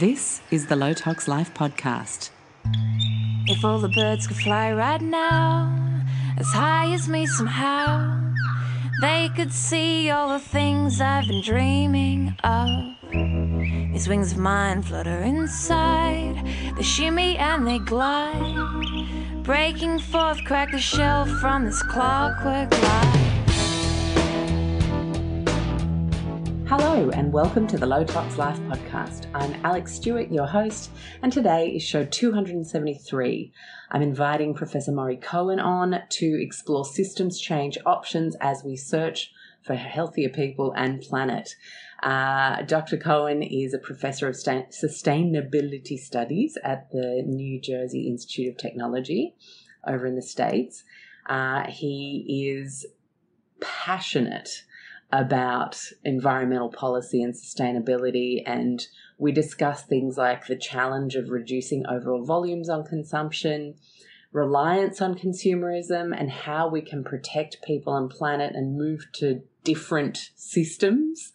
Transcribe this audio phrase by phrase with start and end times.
[0.00, 2.30] This is the Low Tox Life podcast.
[3.46, 5.72] If all the birds could fly right now,
[6.36, 8.32] as high as me somehow,
[9.00, 12.66] they could see all the things I've been dreaming of.
[13.92, 16.44] These wings of mine flutter inside,
[16.76, 23.23] they shimmy and they glide, breaking forth, crack the shell from this clockwork life.
[26.76, 29.26] Hello, and welcome to the Low Tox Life podcast.
[29.32, 30.90] I'm Alex Stewart, your host,
[31.22, 33.52] and today is show 273.
[33.92, 39.30] I'm inviting Professor Maurie Cohen on to explore systems change options as we search
[39.62, 41.54] for healthier people and planet.
[42.02, 42.96] Uh, Dr.
[42.96, 49.36] Cohen is a professor of sustainability studies at the New Jersey Institute of Technology
[49.86, 50.82] over in the States.
[51.28, 52.84] Uh, he is
[53.60, 54.64] passionate
[55.14, 58.42] about environmental policy and sustainability.
[58.44, 58.84] And
[59.16, 63.76] we discuss things like the challenge of reducing overall volumes on consumption,
[64.32, 70.30] reliance on consumerism, and how we can protect people and planet and move to different
[70.34, 71.32] systems.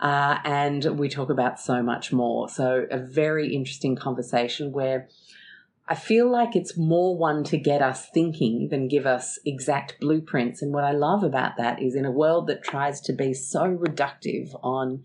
[0.00, 2.48] Uh, and we talk about so much more.
[2.48, 5.08] So, a very interesting conversation where
[5.90, 10.60] I feel like it's more one to get us thinking than give us exact blueprints.
[10.60, 13.62] And what I love about that is in a world that tries to be so
[13.62, 15.02] reductive on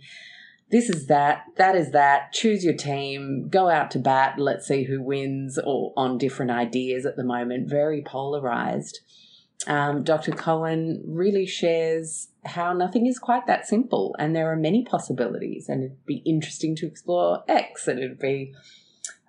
[0.73, 4.85] this is that, that is that, choose your team, go out to bat, let's see
[4.85, 9.01] who wins, or on different ideas at the moment, very polarized.
[9.67, 10.31] Um, Dr.
[10.31, 15.83] Cohen really shares how nothing is quite that simple and there are many possibilities, and
[15.83, 18.55] it'd be interesting to explore X, and it'd be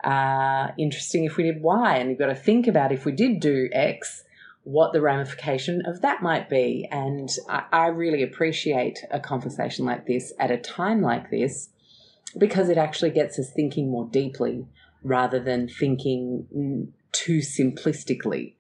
[0.05, 1.97] uh, interesting if we did Y.
[1.97, 4.25] And you've got to think about if we did do X,
[4.65, 6.89] what the ramification of that might be.
[6.91, 11.71] And I, I really appreciate a conversation like this at a time like this
[12.37, 14.67] because it actually gets us thinking more deeply
[15.03, 18.55] rather than thinking too simplistically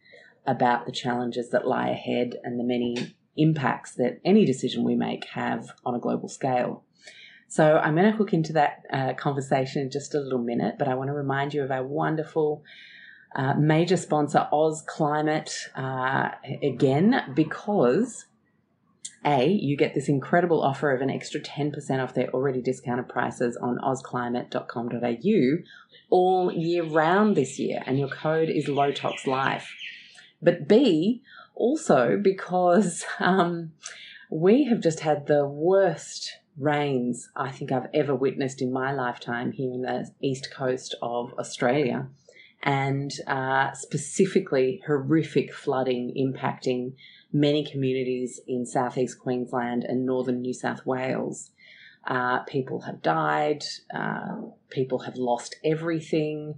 [0.46, 5.24] about the challenges that lie ahead and the many impacts that any decision we make
[5.30, 6.84] have on a global scale.
[7.48, 10.88] So I'm going to hook into that uh, conversation in just a little minute, but
[10.88, 12.62] I want to remind you of our wonderful
[13.36, 16.30] uh, major sponsor, Oz Climate, uh,
[16.62, 18.26] again, because
[19.24, 23.56] A, you get this incredible offer of an extra 10% off their already discounted prices
[23.56, 25.62] on ozclimate.com.au
[26.10, 29.74] all year round this year, and your code is Low Tox Life.
[30.40, 31.22] But B,
[31.54, 33.72] also because um,
[34.30, 39.52] we have just had the worst rains I think I've ever witnessed in my lifetime
[39.52, 42.08] here in the east coast of Australia,
[42.62, 46.94] and uh, specifically horrific flooding impacting
[47.32, 51.50] many communities in southeast Queensland and northern New South Wales.
[52.06, 54.36] Uh, people have died, uh,
[54.70, 56.54] people have lost everything.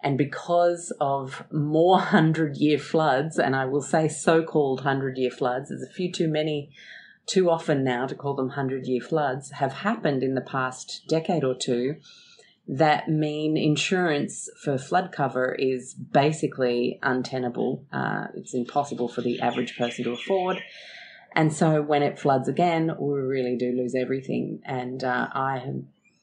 [0.00, 5.30] And because of more hundred year floods, and I will say so called hundred year
[5.30, 6.70] floods, there's a few too many
[7.28, 11.44] too often now to call them 100 year floods have happened in the past decade
[11.44, 11.96] or two
[12.68, 17.86] that mean insurance for flood cover is basically untenable.
[17.90, 20.62] Uh, it's impossible for the average person to afford.
[21.32, 24.60] And so when it floods again, we really do lose everything.
[24.66, 25.58] And uh, I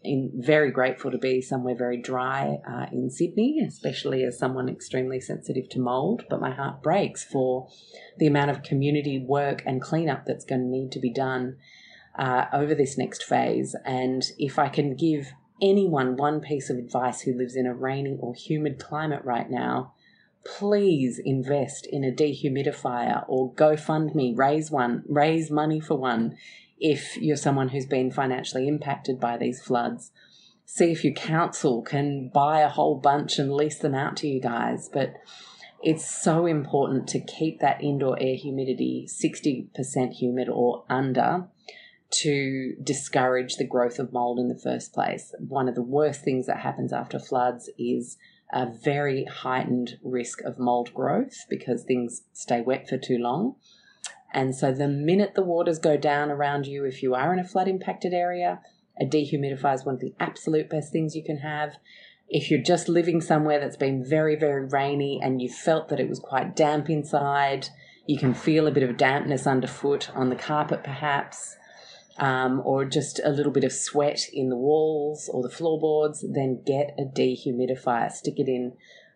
[0.06, 5.20] in, very grateful to be somewhere very dry uh, in Sydney, especially as someone extremely
[5.20, 6.24] sensitive to mold.
[6.30, 7.68] But my heart breaks for
[8.18, 11.58] the amount of community work and cleanup that's going to need to be done
[12.18, 13.76] uh, over this next phase.
[13.86, 18.18] And if I can give anyone one piece of advice who lives in a rainy
[18.20, 19.94] or humid climate right now,
[20.46, 26.38] please invest in a dehumidifier or GoFundMe, raise one, raise money for one
[26.80, 30.12] if you're someone who's been financially impacted by these floods.
[30.66, 34.41] See if your council can buy a whole bunch and lease them out to you
[34.41, 34.90] guys.
[34.91, 35.13] But
[35.84, 41.47] it's so important to keep that indoor air humidity 60% humid or under
[42.09, 45.33] to discourage the growth of mold in the first place.
[45.39, 48.18] One of the worst things that happens after floods is
[48.54, 53.56] a very heightened risk of mold growth because things stay wet for too long.
[54.36, 57.48] And so the minute the waters go down around you, if you are in a
[57.48, 58.60] flood impacted area,
[59.00, 61.78] a dehumidifier is one of the absolute best things you can have.
[62.28, 66.10] If you're just living somewhere that's been very, very rainy and you felt that it
[66.10, 67.70] was quite damp inside,
[68.08, 71.56] you can feel a bit of dampness underfoot on the carpet perhaps,
[72.18, 76.62] um, or just a little bit of sweat in the walls or the floorboards, then
[76.66, 78.12] get a dehumidifier.
[78.12, 78.74] Stick it in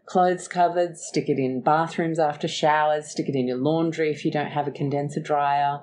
[0.10, 4.32] clothes cupboards, stick it in bathrooms after showers, stick it in your laundry if you
[4.32, 5.82] don't have a condenser dryer.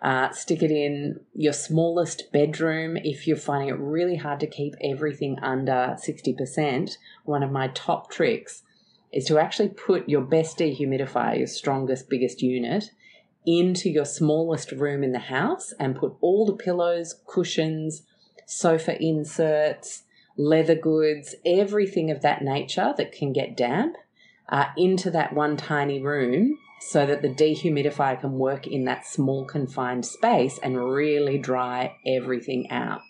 [0.00, 4.74] Uh, stick it in your smallest bedroom if you're finding it really hard to keep
[4.82, 6.96] everything under 60%.
[7.24, 8.62] One of my top tricks
[9.12, 12.92] is to actually put your best dehumidifier, your strongest, biggest unit,
[13.44, 18.02] into your smallest room in the house and put all the pillows, cushions,
[18.46, 20.04] sofa inserts,
[20.38, 23.96] leather goods, everything of that nature that can get damp
[24.48, 29.44] uh, into that one tiny room so that the dehumidifier can work in that small
[29.44, 33.00] confined space and really dry everything out.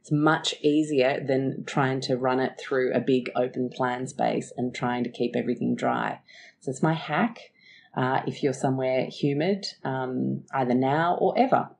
[0.00, 4.72] It's much easier than trying to run it through a big open plan space and
[4.72, 6.20] trying to keep everything dry.
[6.60, 7.38] So it's my hack.
[7.96, 11.70] Uh, if you're somewhere humid, um, either now or ever,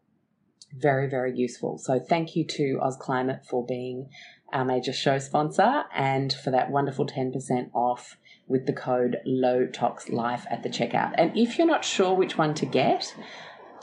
[0.74, 1.78] very, very useful.
[1.78, 4.08] So thank you to Oz Climate for being
[4.52, 8.16] our major show sponsor and for that wonderful 10% off
[8.46, 11.12] with the code LOWTOXLIFE at the checkout.
[11.16, 13.14] And if you're not sure which one to get,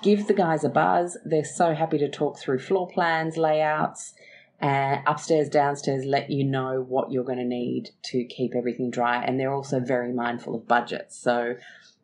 [0.02, 1.18] give the guys a buzz.
[1.26, 4.14] They're so happy to talk through floor plans, layouts,
[4.60, 9.22] and upstairs, downstairs, let you know what you're going to need to keep everything dry.
[9.22, 11.18] And they're also very mindful of budgets.
[11.18, 11.56] So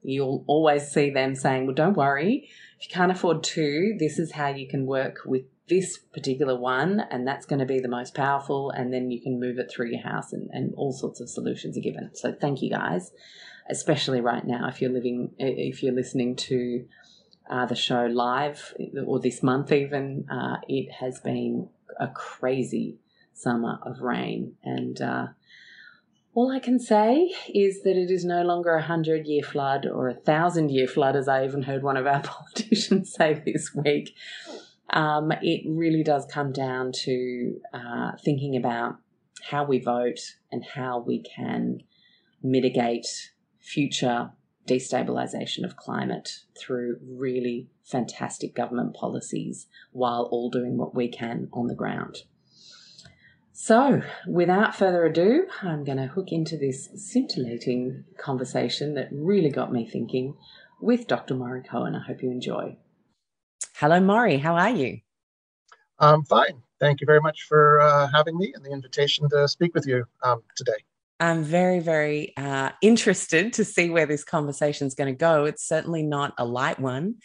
[0.03, 2.49] you'll always see them saying, well, don't worry.
[2.79, 7.01] If you can't afford two, this is how you can work with this particular one,
[7.11, 9.91] and that's going to be the most powerful, and then you can move it through
[9.91, 12.09] your house, and, and all sorts of solutions are given.
[12.13, 13.11] So, thank you guys,
[13.69, 16.85] especially right now if you're living, if you're listening to
[17.49, 18.73] uh, the show live
[19.05, 21.69] or this month, even, uh, it has been
[21.99, 22.97] a crazy
[23.33, 25.27] summer of rain, and uh,
[26.33, 30.07] all I can say is that it is no longer a hundred year flood or
[30.07, 34.15] a thousand year flood, as I even heard one of our politicians say this week.
[34.91, 38.95] Um, it really does come down to uh, thinking about
[39.43, 40.19] how we vote
[40.51, 41.81] and how we can
[42.41, 44.31] mitigate future
[44.67, 51.67] destabilization of climate through really fantastic government policies while all doing what we can on
[51.67, 52.23] the ground.
[53.51, 59.71] So, without further ado, I'm going to hook into this scintillating conversation that really got
[59.71, 60.35] me thinking
[60.79, 61.35] with Dr.
[61.35, 61.93] Maurie Cohen.
[61.93, 62.77] I hope you enjoy.
[63.79, 64.35] Hello, Maurie.
[64.35, 64.99] How are you?
[65.99, 66.61] I'm fine.
[66.81, 70.03] Thank you very much for uh, having me and the invitation to speak with you
[70.21, 70.83] um, today.
[71.21, 75.45] I'm very, very uh, interested to see where this conversation is going to go.
[75.45, 77.19] It's certainly not a light one,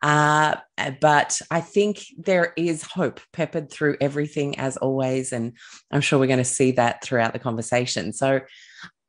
[0.00, 0.56] uh,
[1.02, 5.34] but I think there is hope peppered through everything as always.
[5.34, 5.58] And
[5.90, 8.14] I'm sure we're going to see that throughout the conversation.
[8.14, 8.40] So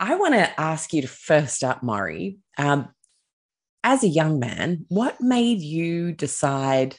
[0.01, 2.89] I want to ask you to first up, Maurie, um,
[3.83, 6.95] as a young man, what made you decide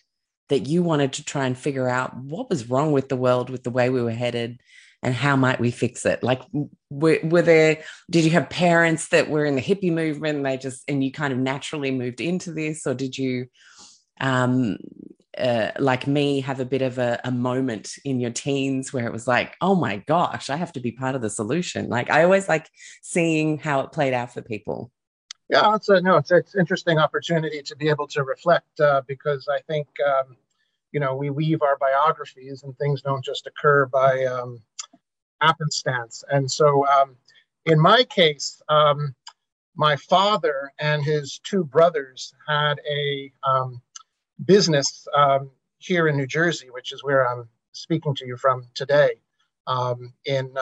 [0.49, 3.63] that you wanted to try and figure out what was wrong with the world, with
[3.63, 4.61] the way we were headed,
[5.03, 6.23] and how might we fix it?
[6.23, 6.43] Like,
[6.91, 10.57] were, were there, did you have parents that were in the hippie movement and they
[10.57, 13.47] just, and you kind of naturally moved into this, or did you,
[14.21, 14.77] um,
[15.39, 19.13] uh, like me, have a bit of a, a moment in your teens where it
[19.13, 21.89] was like, oh my gosh, I have to be part of the solution?
[21.89, 22.69] Like, I always like
[23.01, 24.91] seeing how it played out for people.
[25.51, 29.49] Yeah, it's a no, it's it's interesting opportunity to be able to reflect uh, because
[29.49, 30.37] I think um,
[30.93, 34.63] you know we weave our biographies and things don't just occur by um,
[35.43, 36.25] happenstance.
[36.31, 37.17] And so, um,
[37.67, 39.15] in my case, um,
[39.77, 43.83] my father and his two brothers had a um,
[44.45, 49.21] business um, here in New Jersey, which is where I'm speaking to you from today,
[50.27, 50.55] in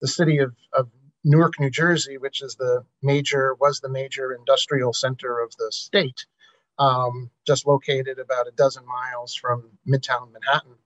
[0.00, 0.88] the city of, of
[1.24, 6.24] Newark, New Jersey, which is the major was the major industrial center of the state,
[6.78, 10.76] um, just located about a dozen miles from Midtown Manhattan.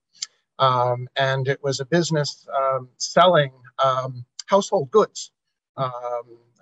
[0.59, 5.31] Um, and it was a business um, selling um, household goods,
[5.77, 5.93] um,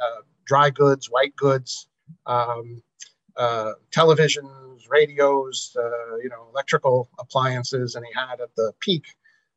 [0.01, 1.89] uh, dry goods, white goods,
[2.27, 2.83] um,
[3.37, 9.05] uh, televisions, radios, uh, you know, electrical appliances, and he had at the peak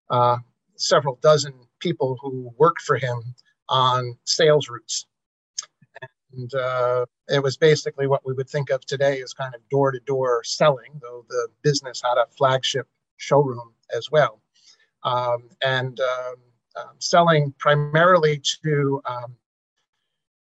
[0.10, 0.38] uh,
[0.76, 3.36] several dozen people who worked for him
[3.70, 5.06] on sales routes.
[6.34, 9.92] And uh, it was basically what we would think of today as kind of door
[9.92, 14.42] to door selling, though the business had a flagship showroom as well.
[15.04, 16.36] Um, and um,
[16.78, 19.36] um, selling primarily to, um,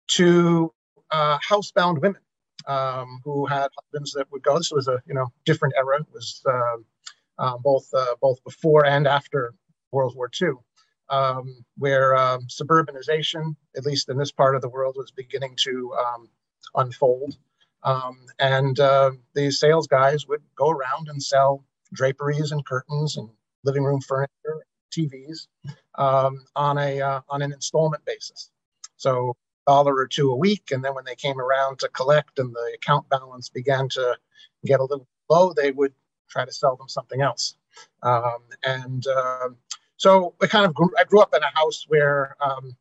[0.08, 0.72] to
[1.10, 2.20] uh, housebound women
[2.66, 4.56] um, who had husbands that would go.
[4.56, 6.00] This was a you know different era.
[6.00, 6.42] It was
[7.38, 7.88] uh, both
[8.20, 9.54] both before and after
[9.92, 10.54] World War II
[11.10, 15.94] um, where um, suburbanization, at least in this part of the world, was beginning to
[15.94, 16.28] um,
[16.74, 17.36] unfold.
[17.82, 23.28] Um, and uh, these sales guys would go around and sell draperies and curtains and
[23.64, 25.48] living room furniture, TVs
[25.96, 28.50] um, on a uh, on an installment basis.
[28.96, 32.54] So dollar or two a week, and then when they came around to collect and
[32.54, 34.16] the account balance began to
[34.64, 35.92] get a little low, they would
[36.28, 37.56] try to sell them something else.
[38.02, 39.48] Um, and uh,
[40.04, 42.76] so I kind of grew, I grew up in a house where um,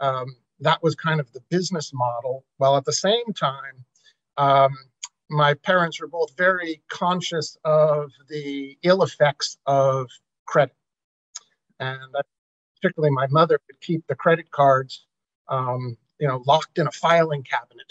[0.00, 3.76] um, that was kind of the business model, while at the same time,
[4.36, 4.72] um,
[5.30, 10.10] my parents were both very conscious of the ill effects of
[10.44, 10.76] credit.
[11.80, 11.98] And
[12.74, 15.06] particularly my mother would keep the credit cards,
[15.48, 17.90] um, you know, locked in a filing cabinet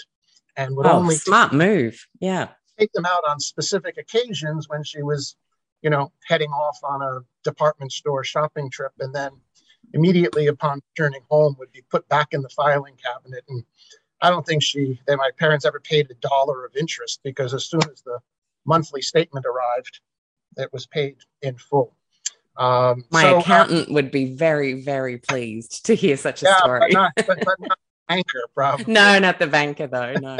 [0.58, 2.08] and would oh, only smart move.
[2.20, 2.50] Yeah.
[2.78, 5.36] Take them out on specific occasions when she was,
[5.86, 9.30] you know, heading off on a department store shopping trip and then
[9.94, 13.64] immediately upon returning home would be put back in the filing cabinet and
[14.20, 17.66] I don't think she that my parents ever paid a dollar of interest because as
[17.66, 18.18] soon as the
[18.66, 20.00] monthly statement arrived,
[20.58, 21.94] it was paid in full.
[22.58, 26.48] Um, my so, uh, accountant uh, would be very, very pleased to hear such a
[26.48, 26.80] yeah, story.
[26.80, 27.78] But not, but, but not
[28.08, 28.92] banker, probably.
[28.92, 30.14] no, not the banker, though.
[30.14, 30.38] No.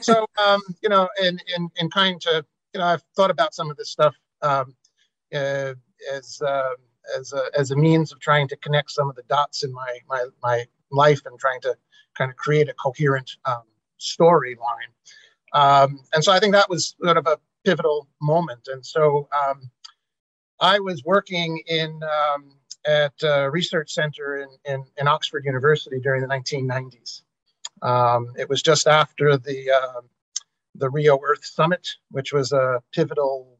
[0.00, 2.44] so, um, you know, in, in in kind to,
[2.74, 4.74] you know, I've thought about some of this stuff um,
[5.34, 5.74] uh,
[6.12, 6.74] as uh,
[7.16, 9.98] as a, as a means of trying to connect some of the dots in my
[10.08, 11.76] my my life and trying to
[12.16, 13.62] kind of create a coherent um,
[14.00, 14.92] storyline.
[15.54, 18.68] Um, and so I think that was sort of a pivotal moment.
[18.70, 19.70] And so um,
[20.60, 22.52] I was working in um,
[22.86, 27.22] at a research center in, in, in, Oxford University during the 1990s.
[27.82, 30.00] Um, it was just after the uh,
[30.74, 33.58] the Rio Earth Summit, which was a pivotal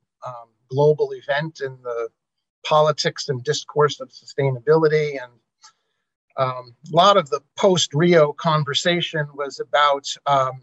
[0.70, 2.08] global event in the
[2.64, 5.32] politics and discourse of sustainability and
[6.38, 10.62] um, a lot of the post Rio conversation was about um,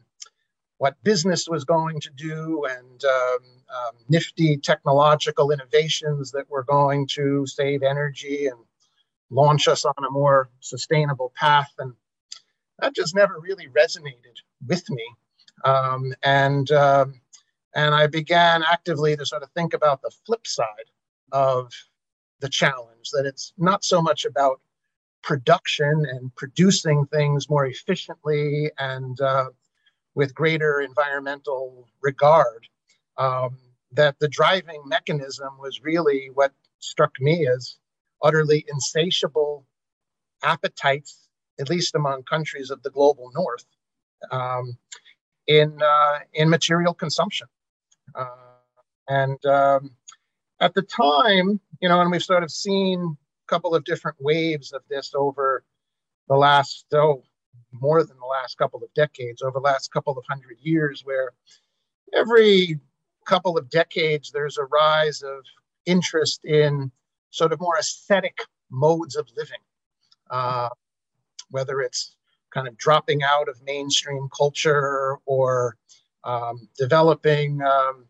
[0.77, 7.07] what business was going to do and um, um, nifty technological innovations that were going
[7.07, 8.57] to save energy and
[9.29, 11.71] launch us on a more sustainable path.
[11.77, 11.93] And
[12.79, 15.05] that just never really resonated with me.
[15.65, 17.21] Um, and um,
[17.75, 20.89] and I began actively to sort of think about the flip side
[21.32, 21.72] of
[22.39, 24.62] the challenge that it's not so much about
[25.22, 29.50] production and producing things more efficiently and uh,
[30.13, 32.67] with greater environmental regard.
[33.17, 33.58] Um,
[33.96, 37.77] that the driving mechanism was really what struck me as
[38.22, 39.65] utterly insatiable
[40.44, 41.29] appetites,
[41.60, 43.65] at least among countries of the global north,
[44.32, 44.77] um,
[45.48, 47.48] in, uh, in material consumption.
[48.15, 48.27] Uh,
[49.07, 49.91] and um,
[50.60, 54.72] at the time, you know, and we've sort of seen a couple of different waves
[54.74, 55.63] of this over
[56.27, 57.24] the last oh
[57.72, 61.31] more than the last couple of decades over the last couple of hundred years where
[62.13, 62.79] every
[63.25, 65.43] couple of decades there's a rise of
[65.86, 66.91] interest in
[67.29, 68.38] sort of more aesthetic
[68.72, 69.60] modes of living.
[70.29, 70.69] Uh,
[71.50, 72.15] whether it's
[72.51, 75.77] kind of dropping out of mainstream culture or
[76.25, 78.05] um, developing um,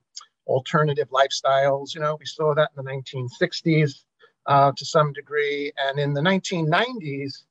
[0.47, 4.05] alternative lifestyles you know we saw that in the 1960s
[4.45, 5.71] uh, to some degree.
[5.77, 7.43] And in the 1990s,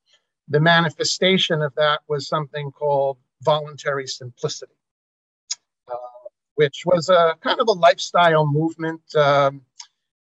[0.48, 4.74] the manifestation of that was something called voluntary simplicity,
[5.88, 9.02] uh, which was a kind of a lifestyle movement.
[9.14, 9.62] Um,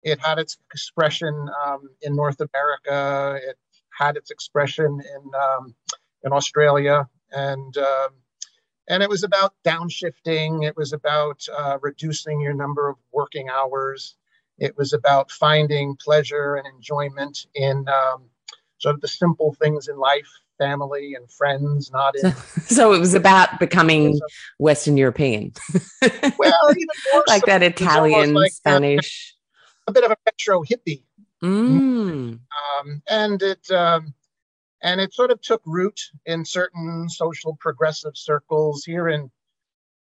[0.03, 3.39] it had its expression um, in North America.
[3.44, 3.58] It
[3.98, 5.75] had its expression in um,
[6.24, 8.10] in Australia, and um,
[8.88, 10.65] and it was about downshifting.
[10.65, 14.15] It was about uh, reducing your number of working hours.
[14.58, 18.29] It was about finding pleasure and enjoyment in um,
[18.79, 20.27] sort of the simple things in life,
[20.58, 22.34] family and friends, not in.
[22.65, 24.20] so it was about becoming
[24.58, 25.51] Western European.
[26.01, 27.48] well, even more like so.
[27.48, 29.36] that Italian, like Spanish.
[29.88, 31.03] A, a, bit of a retro hippie.
[31.44, 32.39] Mm.
[32.39, 34.15] Um, and it um,
[34.81, 39.29] and it sort of took root in certain social progressive circles here in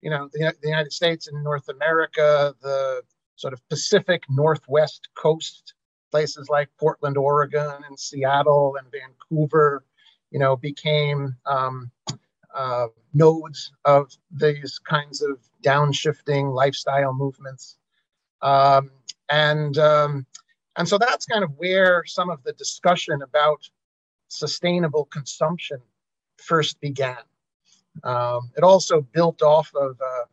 [0.02, 2.56] you know the, the United States and North America.
[2.62, 3.02] The
[3.36, 5.74] sort of Pacific Northwest coast,
[6.12, 9.84] places like Portland, Oregon, and Seattle and Vancouver,
[10.32, 11.92] you know, became um,
[12.54, 17.78] uh, nodes of these kinds of downshifting lifestyle movements.
[18.42, 18.92] Um,
[19.30, 20.26] and, um,
[20.76, 23.70] and so that's kind of where some of the discussion about
[24.34, 25.80] sustainable consumption
[26.38, 27.18] first began.
[28.04, 30.26] Um, it also built off of uh,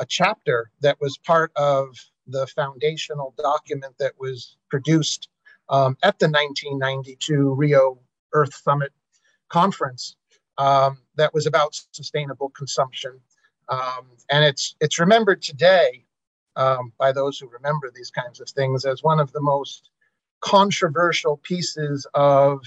[0.00, 1.88] a chapter that was part of
[2.26, 5.28] the foundational document that was produced
[5.68, 7.98] um, at the 1992 Rio
[8.32, 8.92] Earth Summit
[9.48, 10.16] conference
[10.58, 13.20] um, that was about sustainable consumption.
[13.68, 16.04] Um, and it's, it's remembered today
[16.56, 19.90] um, by those who remember these kinds of things as one of the most
[20.40, 22.60] controversial pieces of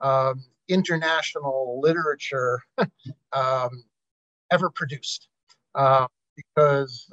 [0.00, 2.60] um, international literature
[3.32, 3.84] um,
[4.50, 5.28] ever produced.
[5.74, 7.08] Uh, because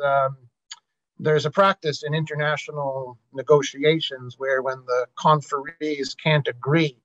[1.19, 6.97] there's a practice in international negotiations where when the conferees can't agree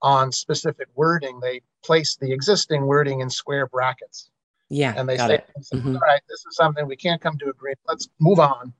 [0.00, 4.30] on specific wording, they place the existing wording in square brackets.
[4.68, 4.94] Yeah.
[4.96, 5.44] And they say.
[5.72, 5.94] Mhm.
[5.94, 7.80] all right, this is something we can't come to agreement.
[7.86, 8.72] Let's move on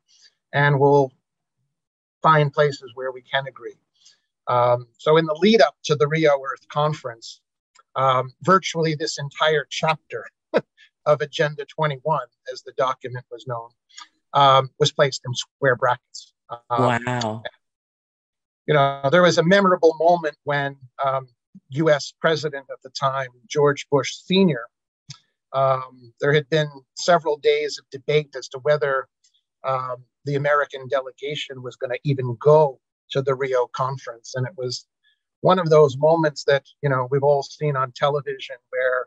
[0.52, 1.12] and we'll
[2.22, 3.76] find places where we can agree.
[4.48, 7.40] Um, so, in the lead up to the Rio Earth Conference,
[7.94, 10.26] um, virtually this entire chapter
[11.06, 12.20] of Agenda 21,
[12.52, 13.68] as the document was known,
[14.34, 16.32] um, was placed in square brackets.
[16.70, 17.42] Um, wow.
[18.66, 21.28] you know, there was a memorable moment when um,
[21.70, 22.12] U.S.
[22.20, 24.66] President at the time, George Bush Sr.,
[25.52, 29.06] um, there had been several days of debate as to whether
[29.64, 32.80] um, the American delegation was going to even go
[33.12, 34.34] to the Rio conference.
[34.34, 34.86] And it was
[35.40, 39.06] one of those moments that, you know, we've all seen on television where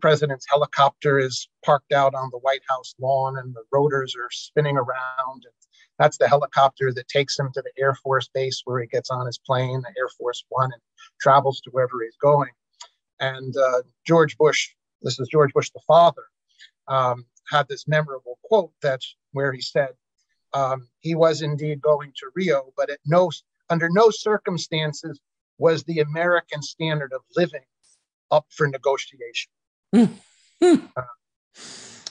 [0.00, 4.76] president's helicopter is parked out on the White House lawn and the rotors are spinning
[4.76, 5.44] around.
[5.44, 5.54] And
[5.98, 9.26] that's the helicopter that takes him to the Air Force base where he gets on
[9.26, 10.82] his plane, the Air Force One, and
[11.20, 12.50] travels to wherever he's going.
[13.20, 14.70] And uh, George Bush,
[15.02, 16.24] this is George Bush the father,
[16.88, 19.90] um, had this memorable quote that where he said,
[20.52, 23.30] um, he was indeed going to Rio, but at no
[23.68, 25.20] under no circumstances
[25.58, 27.64] was the American standard of living
[28.30, 29.50] up for negotiation.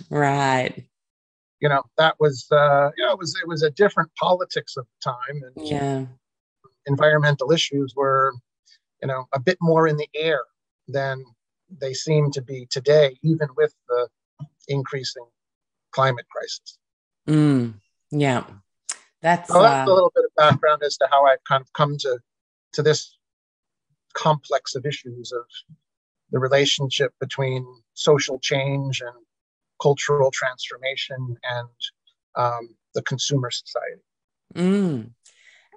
[0.09, 0.85] Right.
[1.59, 4.85] You know, that was uh, you know, it was it was a different politics of
[4.85, 6.05] the time, and Yeah.
[6.87, 8.33] environmental issues were,
[9.01, 10.41] you know, a bit more in the air
[10.87, 11.23] than
[11.69, 14.07] they seem to be today, even with the
[14.67, 15.25] increasing
[15.91, 16.77] climate crisis.
[17.27, 17.73] Mm.
[18.11, 18.45] Yeah.
[19.21, 21.71] That's, So that's uh, a little bit of background as to how I've kind of
[21.73, 22.19] come to
[22.73, 23.17] to this
[24.13, 25.45] complex of issues of
[26.31, 29.15] the relationship between social change and
[29.81, 31.69] cultural transformation and
[32.35, 34.01] um, the consumer society.
[34.55, 35.11] Mm.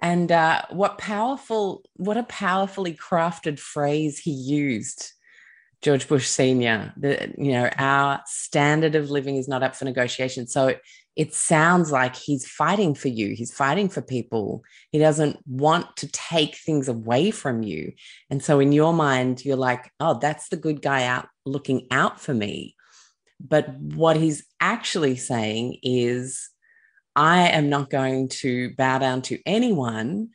[0.01, 5.13] And uh, what powerful, what a powerfully crafted phrase he used,
[5.81, 6.93] George Bush Senior.
[6.97, 10.47] The you know our standard of living is not up for negotiation.
[10.47, 10.75] So
[11.15, 13.35] it, sounds like he's fighting for you.
[13.35, 14.63] He's fighting for people.
[14.91, 17.93] He doesn't want to take things away from you.
[18.29, 22.19] And so in your mind, you're like, oh, that's the good guy out looking out
[22.19, 22.75] for me.
[23.39, 26.49] But what he's actually saying is,
[27.15, 30.29] I am not going to bow down to anyone.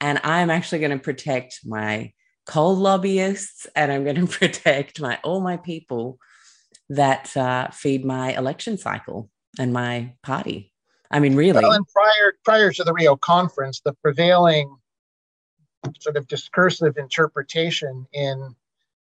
[0.00, 2.12] And I'm actually going to protect my
[2.46, 6.18] coal lobbyists and I'm going to protect my all my people
[6.88, 10.72] that uh, feed my election cycle and my party.
[11.10, 11.62] I mean, really.
[11.62, 14.76] Well, and prior prior to the Rio conference, the prevailing
[15.98, 18.54] sort of discursive interpretation in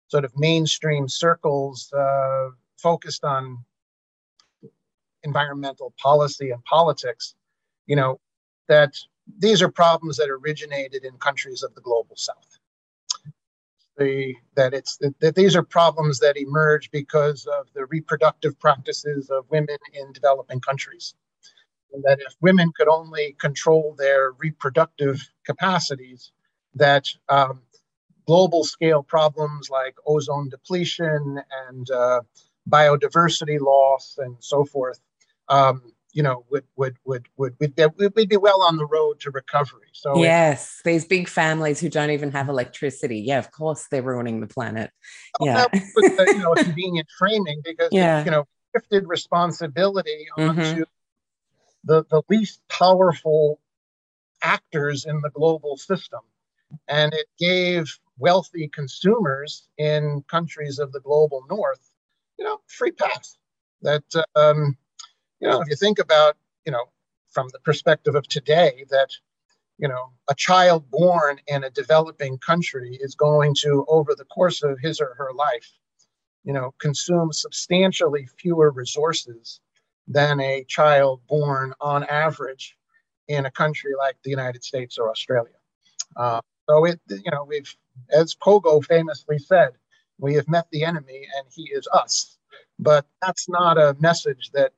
[0.10, 3.64] sort of mainstream circles uh, focused on
[5.24, 7.36] environmental policy and politics,
[7.88, 8.20] you know,
[8.68, 8.96] that
[9.40, 12.47] these are problems that originated in countries of the global south.
[13.98, 19.50] The, that it's that these are problems that emerge because of the reproductive practices of
[19.50, 21.16] women in developing countries.
[21.94, 26.32] And that if women could only control their reproductive capacities,
[26.76, 27.62] that um,
[28.28, 32.22] global scale problems like ozone depletion and uh,
[32.70, 35.00] biodiversity loss and so forth,
[35.50, 35.82] um,
[36.18, 39.30] you know, would would would would we'd be, we'd be well on the road to
[39.30, 39.90] recovery.
[39.94, 43.20] So yes, these big families who don't even have electricity.
[43.20, 44.90] Yeah, of course they're ruining the planet.
[45.42, 48.26] Yeah, that was a, you know convenient framing because Yeah.
[48.26, 50.86] you know shifted responsibility onto Mhm.
[51.84, 53.60] the the least powerful
[54.42, 56.22] actors in the global system,
[56.88, 57.86] and it gave
[58.18, 61.92] wealthy consumers in countries of the global north,
[62.40, 63.38] you know, free pass.
[63.84, 64.04] That
[64.36, 64.76] um,
[65.40, 66.86] you know, if you think about you know
[67.30, 69.10] from the perspective of today, that
[69.78, 74.64] you know a child born in a developing country is going to over the course
[74.64, 75.72] of his or her life
[76.44, 79.60] you know consume substantially fewer resources
[80.08, 82.76] than a child born on average
[83.28, 85.54] in a country like the united states or australia.
[86.16, 87.76] Uh, so it you know we've
[88.12, 89.72] as pogo famously said
[90.18, 92.38] we have met the enemy and he is us.
[92.80, 94.74] But that's not a message that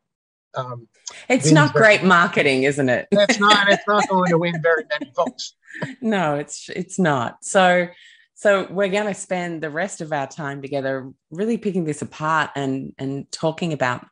[0.56, 0.88] um,
[1.28, 3.08] it's not great marketing, isn't it?
[3.12, 5.56] it's not it's not going to win very many votes
[6.02, 7.44] no, it's it's not.
[7.44, 7.88] So
[8.36, 12.52] so we're going to spend the rest of our time together really picking this apart
[12.56, 14.06] and and talking about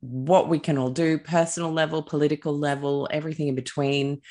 [0.00, 4.22] what we can all do personal level political level everything in between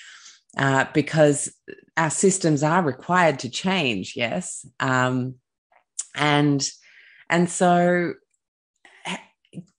[0.58, 1.54] uh, because
[1.96, 5.36] our systems are required to change yes um,
[6.16, 6.68] and
[7.30, 8.14] and so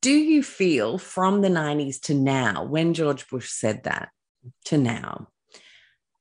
[0.00, 4.10] do you feel from the 90s to now, when George Bush said that
[4.66, 5.28] to now,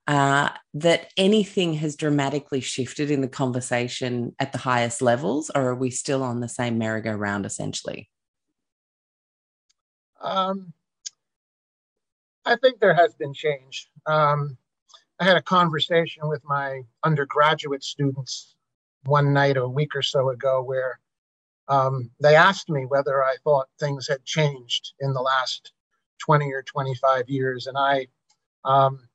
[0.07, 5.75] uh, that anything has dramatically shifted in the conversation at the highest levels, or are
[5.75, 8.09] we still on the same merry-go-round essentially?
[10.19, 10.73] Um,
[12.45, 13.89] I think there has been change.
[14.05, 14.57] Um,
[15.19, 18.55] I had a conversation with my undergraduate students
[19.05, 20.99] one night a week or so ago where
[21.69, 25.71] um, they asked me whether I thought things had changed in the last
[26.19, 27.67] 20 or 25 years.
[27.67, 28.08] And I,
[28.65, 29.08] um,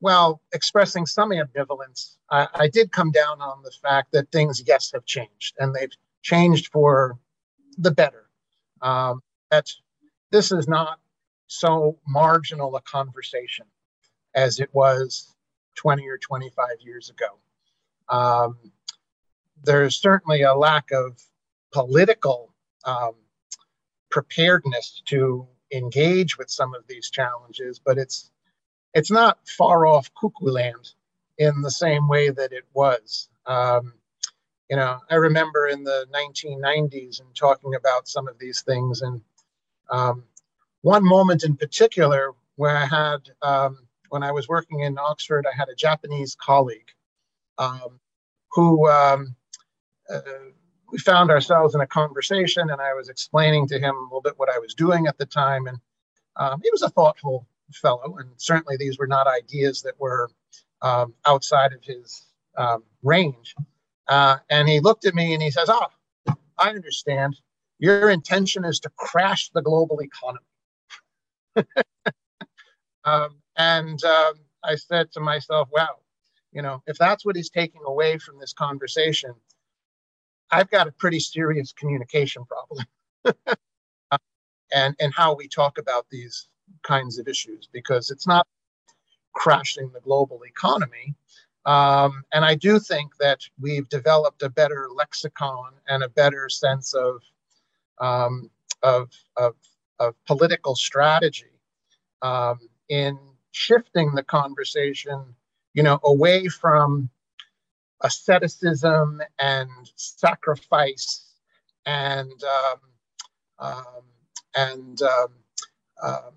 [0.00, 4.92] well, expressing some ambivalence, I, I, did come down on the fact that things, yes,
[4.94, 5.92] have changed and they've
[6.22, 7.18] changed for
[7.76, 8.28] the better.
[8.80, 9.68] Um, that
[10.30, 11.00] this is not
[11.48, 13.66] so marginal a conversation
[14.34, 15.34] as it was
[15.74, 17.38] 20 or 25 years ago.
[18.08, 18.72] Um,
[19.64, 21.20] there's certainly a lack of
[21.72, 22.52] political
[22.84, 23.12] um,
[24.10, 28.30] preparedness to engage with some of these challenges, but it's
[28.94, 30.92] it's not far off cuckoo land
[31.38, 33.28] in the same way that it was.
[33.46, 33.94] Um,
[34.70, 39.20] you know, I remember in the 1990s and talking about some of these things, and
[39.90, 40.24] um,
[40.82, 43.78] one moment in particular where I had, um,
[44.10, 46.90] when I was working in Oxford, I had a Japanese colleague
[47.58, 48.00] um,
[48.52, 49.36] who um,
[50.12, 50.20] uh,
[50.90, 54.38] we found ourselves in a conversation, and I was explaining to him a little bit
[54.38, 55.66] what I was doing at the time.
[55.66, 55.78] And
[56.36, 60.30] um, he was a thoughtful fellow, and certainly these were not ideas that were
[60.82, 63.54] um, outside of his um, range.
[64.06, 65.88] Uh, and he looked at me and he says, Ah,
[66.58, 67.36] I understand.
[67.78, 70.44] Your intention is to crash the global economy.
[73.04, 75.96] um, and um, I said to myself, wow,
[76.52, 79.34] you know, if that's what he's taking away from this conversation,
[80.50, 82.86] I've got a pretty serious communication problem.
[84.10, 84.18] uh,
[84.72, 86.48] and, and how we talk about these
[86.82, 88.46] kinds of issues, because it's not
[89.34, 91.14] crashing the global economy.
[91.66, 96.94] Um, and I do think that we've developed a better lexicon and a better sense
[96.94, 97.20] of,
[97.98, 98.50] um,
[98.82, 99.54] of, of,
[99.98, 101.60] of political strategy
[102.22, 102.58] um,
[102.88, 103.18] in
[103.52, 105.34] shifting the conversation,
[105.74, 107.10] you know, away from
[108.02, 111.32] asceticism and sacrifice
[111.86, 112.78] and um,
[113.58, 114.02] um,
[114.56, 115.28] and um,
[116.02, 116.32] um,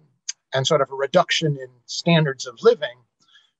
[0.53, 2.97] and sort of a reduction in standards of living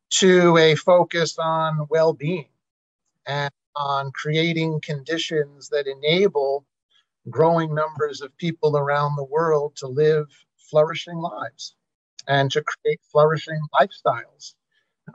[0.10, 2.50] to a focus on well-being
[3.26, 6.66] and on creating conditions that enable
[7.30, 10.28] growing numbers of people around the world to live
[10.70, 11.76] flourishing lives
[12.28, 14.56] and to create flourishing lifestyles.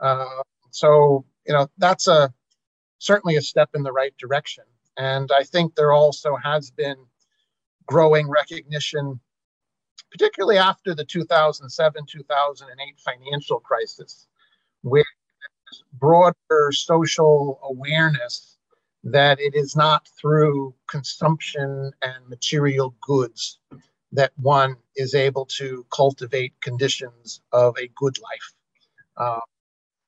[0.01, 2.33] Uh, so, you know, that's a
[2.99, 4.63] certainly a step in the right direction.
[4.97, 6.97] And I think there also has been
[7.85, 9.19] growing recognition,
[10.11, 14.27] particularly after the 2007 2008 financial crisis,
[14.81, 15.05] where
[15.93, 18.57] broader social awareness
[19.03, 23.59] that it is not through consumption and material goods
[24.11, 28.53] that one is able to cultivate conditions of a good life.
[29.17, 29.39] Uh,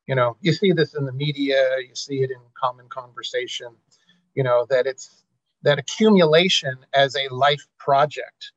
[0.10, 3.68] you know, you see this in the media, you see it in common conversation,
[4.34, 5.24] you know, that it's
[5.62, 8.54] that accumulation as a life project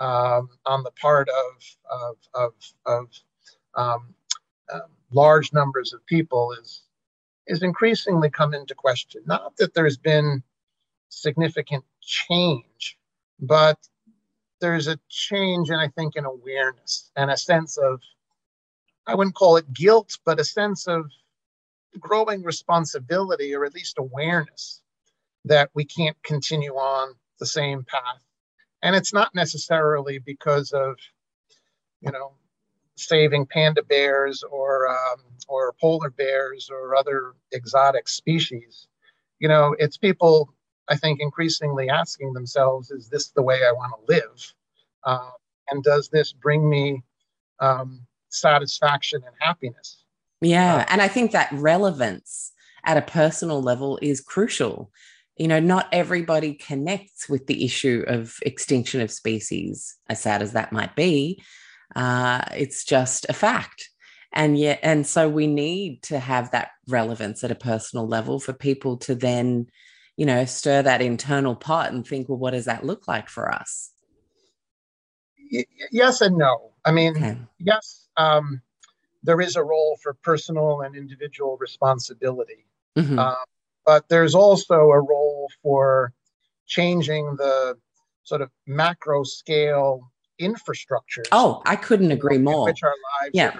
[0.00, 2.52] um, on the part of, of, of,
[2.86, 3.06] of
[3.76, 4.14] um,
[4.74, 6.82] um, large numbers of people is
[7.46, 9.22] is increasingly come into question.
[9.24, 10.42] Not that there's been
[11.10, 12.98] significant change,
[13.38, 13.78] but
[14.60, 18.00] there's a change, and I think, in awareness and a sense of,
[19.08, 21.10] I wouldn't call it guilt, but a sense of
[21.98, 24.82] growing responsibility or at least awareness
[25.46, 28.22] that we can't continue on the same path.
[28.82, 30.96] And it's not necessarily because of,
[32.02, 32.32] you know,
[32.96, 38.88] saving panda bears or um, or polar bears or other exotic species.
[39.38, 40.52] You know, it's people
[40.88, 44.54] I think increasingly asking themselves, is this the way I want to live?
[45.04, 45.30] Uh,
[45.70, 47.02] and does this bring me
[47.60, 50.04] um, satisfaction and happiness?
[50.40, 50.76] Yeah.
[50.76, 52.52] Uh, and I think that relevance
[52.84, 54.92] at a personal level is crucial.
[55.36, 60.52] You know, not everybody connects with the issue of extinction of species, as sad as
[60.52, 61.42] that might be.
[61.94, 63.90] Uh, it's just a fact.
[64.32, 68.52] And yet, and so we need to have that relevance at a personal level for
[68.52, 69.66] people to then,
[70.16, 73.52] you know, stir that internal pot and think, well, what does that look like for
[73.52, 73.90] us?
[75.90, 76.72] yes and no.
[76.84, 77.38] I mean, okay.
[77.58, 78.60] yes, um,
[79.22, 83.18] there is a role for personal and individual responsibility, mm-hmm.
[83.18, 83.34] uh,
[83.86, 86.12] but there's also a role for
[86.66, 87.76] changing the
[88.24, 91.22] sort of macro scale infrastructure.
[91.32, 92.66] Oh, I couldn't agree more.
[92.66, 93.30] Which our lives.
[93.34, 93.58] Yeah.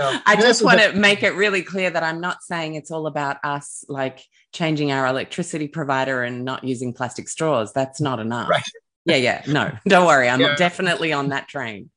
[0.00, 3.06] Are, I just want to make it really clear that I'm not saying it's all
[3.06, 4.20] about us like
[4.52, 7.72] changing our electricity provider and not using plastic straws.
[7.72, 8.50] That's not enough.
[8.50, 8.62] Right.
[9.06, 9.42] Yeah, yeah.
[9.46, 10.28] No, don't worry.
[10.28, 10.56] I'm yeah.
[10.56, 11.90] definitely on that train.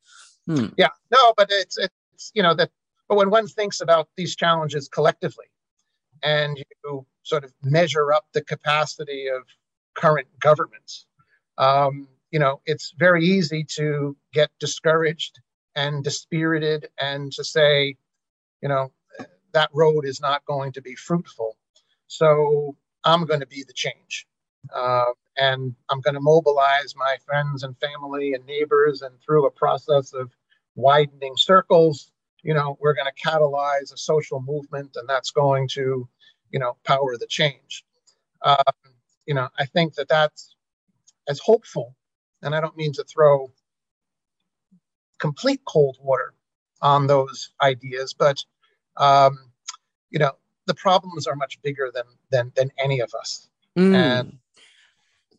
[0.47, 0.67] Hmm.
[0.77, 0.89] Yeah.
[1.11, 2.71] No, but it's it's you know that
[3.07, 5.45] but when one thinks about these challenges collectively
[6.23, 9.43] and you sort of measure up the capacity of
[9.95, 11.05] current governments,
[11.57, 15.39] um, you know, it's very easy to get discouraged
[15.75, 17.95] and dispirited and to say,
[18.61, 18.91] you know,
[19.53, 21.57] that road is not going to be fruitful.
[22.07, 24.27] So I'm going to be the change.
[24.73, 25.05] Uh,
[25.37, 30.13] and I'm going to mobilize my friends and family and neighbors, and through a process
[30.13, 30.31] of
[30.77, 32.11] widening circles,
[32.43, 36.07] you know, we're going to catalyze a social movement, and that's going to,
[36.51, 37.83] you know, power the change.
[38.43, 38.63] Um,
[39.25, 40.55] you know, I think that that's
[41.27, 41.93] as hopeful
[42.41, 43.51] and I don't mean to throw
[45.19, 46.33] complete cold water
[46.81, 48.43] on those ideas, but
[48.97, 49.37] um,
[50.09, 50.33] you know
[50.65, 53.49] the problems are much bigger than than than any of us.
[53.77, 53.95] Mm.
[53.95, 54.37] And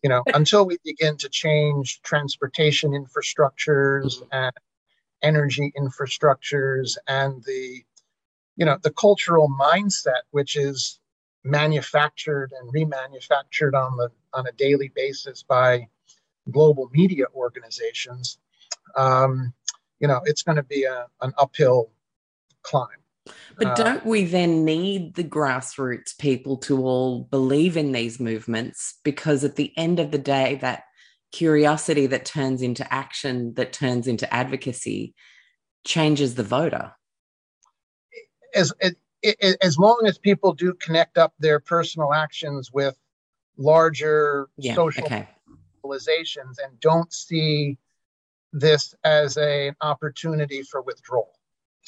[0.02, 4.28] you know, until we begin to change transportation infrastructures mm.
[4.32, 4.52] and
[5.22, 7.82] energy infrastructures and the
[8.56, 11.00] you know the cultural mindset which is
[11.44, 15.88] manufactured and remanufactured on the on a daily basis by
[16.50, 18.38] global media organizations,
[18.96, 19.52] um,
[20.00, 21.90] you know, it's going to be a, an uphill
[22.62, 22.88] climb.
[23.56, 28.94] But uh, don't we then need the grassroots people to all believe in these movements?
[29.04, 30.84] Because at the end of the day, that
[31.32, 35.14] curiosity that turns into action, that turns into advocacy,
[35.84, 36.92] changes the voter.
[38.54, 38.94] As, as,
[39.60, 42.96] as long as people do connect up their personal actions with
[43.56, 45.28] larger yeah, social okay
[45.88, 47.78] civilizations and don't see
[48.52, 51.32] this as a, an opportunity for withdrawal,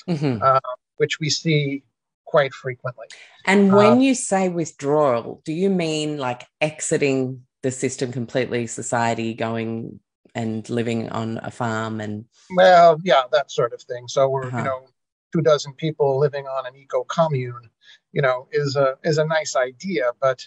[0.08, 0.42] mm-hmm.
[0.42, 0.60] uh,
[0.96, 1.82] which we see
[2.24, 3.06] quite frequently.
[3.46, 9.34] And when uh, you say withdrawal, do you mean like exiting the system completely, society
[9.34, 10.00] going
[10.34, 14.58] and living on a farm and well yeah that sort of thing so we're uh-huh.
[14.58, 14.86] you know
[15.32, 17.68] two dozen people living on an eco commune
[18.12, 20.46] you know is a is a nice idea but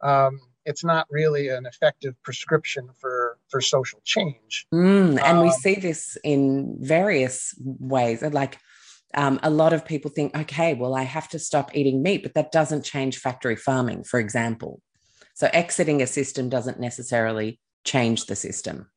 [0.00, 4.66] um, it's not really an effective prescription for for social change.
[4.72, 8.22] Mm, and um, we see this in various ways.
[8.22, 8.58] Like
[9.14, 12.34] um, a lot of people think, okay, well, I have to stop eating meat, but
[12.34, 14.82] that doesn't change factory farming, for example.
[15.38, 18.90] So exiting a system doesn't necessarily change the system.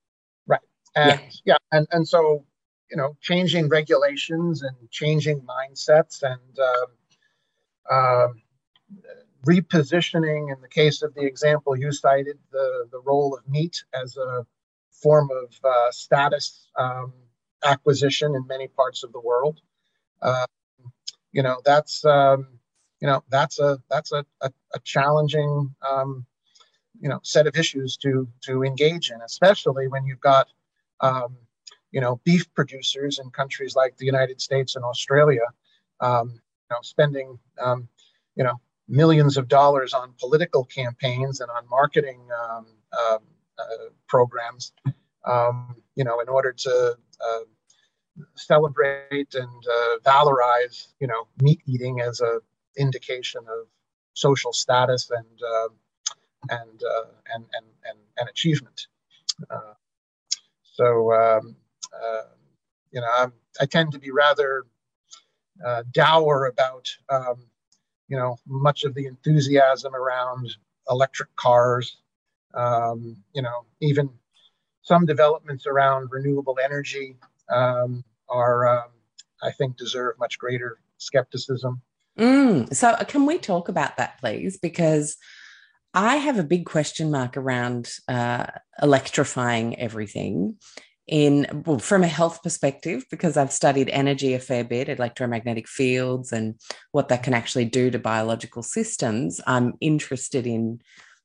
[0.47, 0.59] Right.
[0.95, 2.45] And yeah, yeah and and so
[2.91, 8.41] you know, changing regulations and changing mindsets and um, um,
[9.45, 14.17] repositioning, in the case of the example you cited, the, the role of meat as
[14.17, 14.45] a
[14.91, 17.13] form of uh, status um,
[17.63, 19.61] acquisition in many parts of the world.
[20.21, 20.45] Uh,
[21.31, 22.59] you know, that's um,
[22.99, 26.25] you know that's a that's a, a, a challenging um,
[27.01, 30.47] you know set of issues to to engage in, especially when you've got
[31.01, 31.35] um,
[31.91, 35.45] you know beef producers in countries like the United States and Australia,
[35.99, 37.87] um, you know, spending um,
[38.35, 42.61] you know millions of dollars on political campaigns and on marketing uh,
[42.93, 43.17] uh,
[44.07, 44.73] programs,
[45.95, 47.39] you know, in order to uh,
[48.35, 52.39] celebrate and uh, valorize, you know, meat eating as a
[52.77, 53.67] indication of
[54.13, 55.71] social status and
[56.49, 58.87] and, uh, and, and and and achievement.
[60.63, 61.55] so, um,
[62.91, 64.65] you know, I'm, i tend to be rather
[65.93, 67.45] dour about um,
[68.11, 70.49] you know, much of the enthusiasm around
[70.89, 71.95] electric cars,
[72.53, 74.09] um, you know, even
[74.81, 77.15] some developments around renewable energy
[77.49, 78.89] um, are, um,
[79.41, 81.81] I think, deserve much greater skepticism.
[82.19, 82.75] Mm.
[82.75, 84.57] So, uh, can we talk about that, please?
[84.57, 85.15] Because
[85.93, 88.45] I have a big question mark around uh,
[88.81, 90.57] electrifying everything
[91.07, 96.31] in well, from a health perspective because I've studied energy a fair bit, electromagnetic fields,
[96.31, 96.55] and
[96.91, 99.41] what that can actually do to biological systems.
[99.45, 100.79] I'm interested in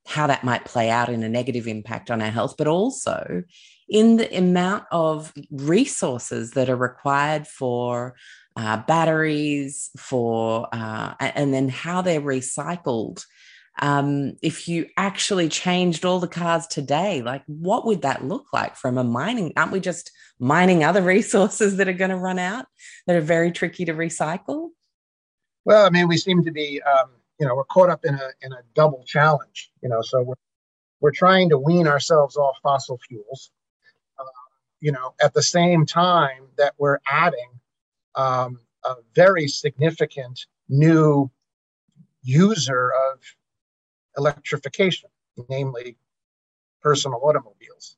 [0.05, 3.43] how that might play out in a negative impact on our health, but also
[3.87, 8.15] in the amount of resources that are required for
[8.57, 13.23] uh, batteries, for uh, and then how they're recycled
[13.79, 18.75] um, if you actually changed all the cars today, like what would that look like
[18.75, 19.53] from a mining?
[19.55, 22.65] Aren't we just mining other resources that are going to run out
[23.05, 24.69] that are very tricky to recycle?
[25.65, 27.09] Well, I mean, we seem to be, um,
[27.39, 29.71] you know, we're caught up in a in a double challenge.
[29.81, 30.35] You know, so we're
[31.01, 33.51] we're trying to wean ourselves off fossil fuels.
[34.17, 34.23] Uh,
[34.79, 37.49] you know, at the same time that we're adding
[38.15, 41.29] um, a very significant new
[42.23, 43.19] user of
[44.17, 45.09] electrification,
[45.49, 45.97] namely
[46.81, 47.97] personal automobiles,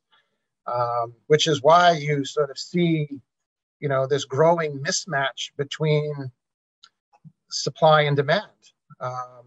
[0.68, 3.08] um, which is why you sort of see,
[3.80, 6.32] you know, this growing mismatch between
[7.50, 8.44] supply and demand.
[9.00, 9.46] Um,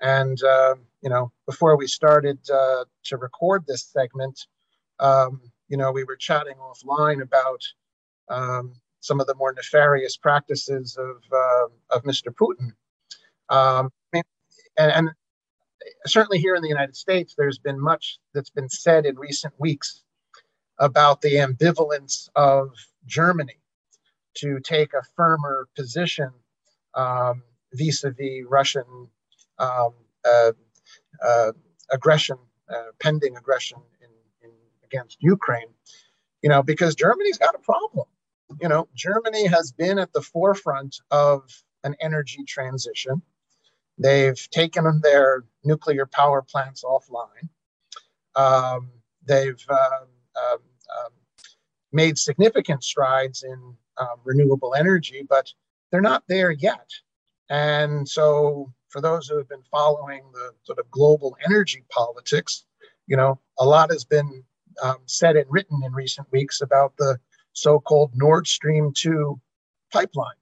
[0.00, 4.46] and uh, you know, before we started uh, to record this segment,
[5.00, 7.62] um, you know, we were chatting offline about
[8.28, 12.28] um, some of the more nefarious practices of uh, of Mr.
[12.28, 12.72] Putin.
[13.48, 13.90] Um,
[14.76, 15.10] and, and,
[16.06, 20.02] certainly here in the United States, there's been much that's been said in recent weeks
[20.78, 22.70] about the ambivalence of
[23.06, 23.58] Germany
[24.34, 26.30] to take a firmer position
[26.94, 27.42] um,
[27.72, 29.08] vis-a-vis Russian
[29.58, 29.94] um,
[30.24, 30.52] uh,
[31.24, 31.52] uh,
[31.90, 35.68] aggression, uh, pending aggression in, in, against Ukraine.
[36.42, 38.06] You know, because Germany's got a problem.
[38.60, 41.42] You know, Germany has been at the forefront of
[41.82, 43.22] an energy transition.
[43.98, 47.48] They've taken their nuclear power plants offline.
[48.34, 48.90] Um,
[49.24, 51.12] they've um, um, um
[51.92, 55.52] made significant strides in um, renewable energy, but
[55.90, 56.90] they're not there yet.
[57.48, 62.64] And so, for those who have been following the sort of global energy politics,
[63.06, 64.42] you know, a lot has been
[64.82, 67.18] um, said and written in recent weeks about the
[67.52, 69.40] so-called Nord Stream 2
[69.92, 70.34] pipeline,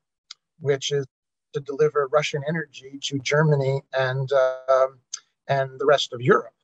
[0.60, 1.06] which is
[1.52, 4.88] to deliver Russian energy to Germany and uh,
[5.48, 6.54] and the rest of Europe.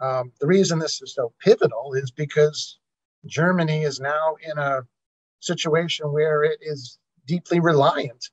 [0.00, 2.78] Um, the reason this is so pivotal is because
[3.24, 4.86] Germany is now in a
[5.40, 8.30] situation where it is deeply reliant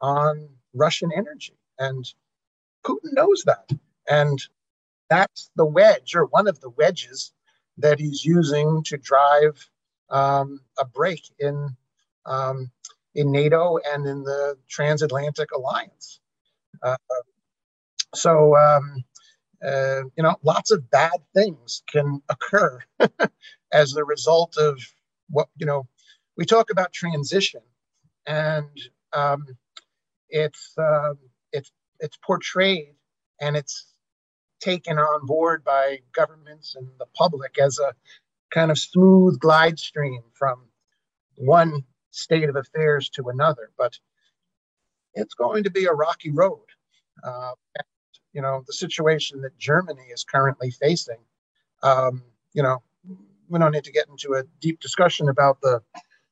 [0.00, 1.56] on Russian energy.
[1.78, 2.04] And
[2.84, 3.70] Putin knows that.
[4.08, 4.38] And
[5.08, 7.32] that's the wedge, or one of the wedges,
[7.78, 9.68] that he's using to drive
[10.10, 11.76] um, a break in
[12.26, 12.70] um,
[13.14, 16.20] in NATO and in the transatlantic alliance.
[16.82, 16.96] Uh,
[18.14, 19.04] so, um,
[19.64, 22.80] uh, you know, lots of bad things can occur
[23.72, 24.78] as the result of
[25.30, 25.86] what you know.
[26.36, 27.60] We talk about transition,
[28.26, 28.70] and
[29.12, 29.46] um,
[30.30, 31.18] it's um,
[31.52, 31.70] it's
[32.00, 32.94] it's portrayed
[33.40, 33.86] and it's
[34.60, 37.94] taken on board by governments and the public as a
[38.50, 40.62] kind of smooth glide stream from
[41.36, 43.70] one state of affairs to another.
[43.76, 43.98] But
[45.14, 46.64] it's going to be a rocky road.
[47.22, 47.86] Uh, and,
[48.32, 51.18] you know, the situation that Germany is currently facing,
[51.82, 52.22] um,
[52.54, 52.82] you know,
[53.48, 55.82] we don't need to get into a deep discussion about the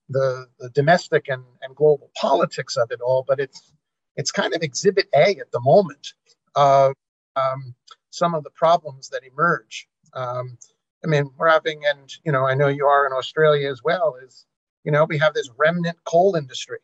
[0.09, 3.73] the, the domestic and, and global politics of it all, but it's
[4.17, 6.15] it's kind of exhibit A at the moment
[6.57, 6.95] of
[7.37, 7.75] um,
[8.11, 9.89] some of the problems that emerge.
[10.15, 10.59] Um,
[11.05, 14.17] I mean, we're having, and you know, I know you are in Australia as well.
[14.23, 14.47] Is
[14.85, 16.79] you know, we have this remnant coal industry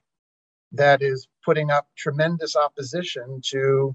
[0.72, 3.94] that is putting up tremendous opposition to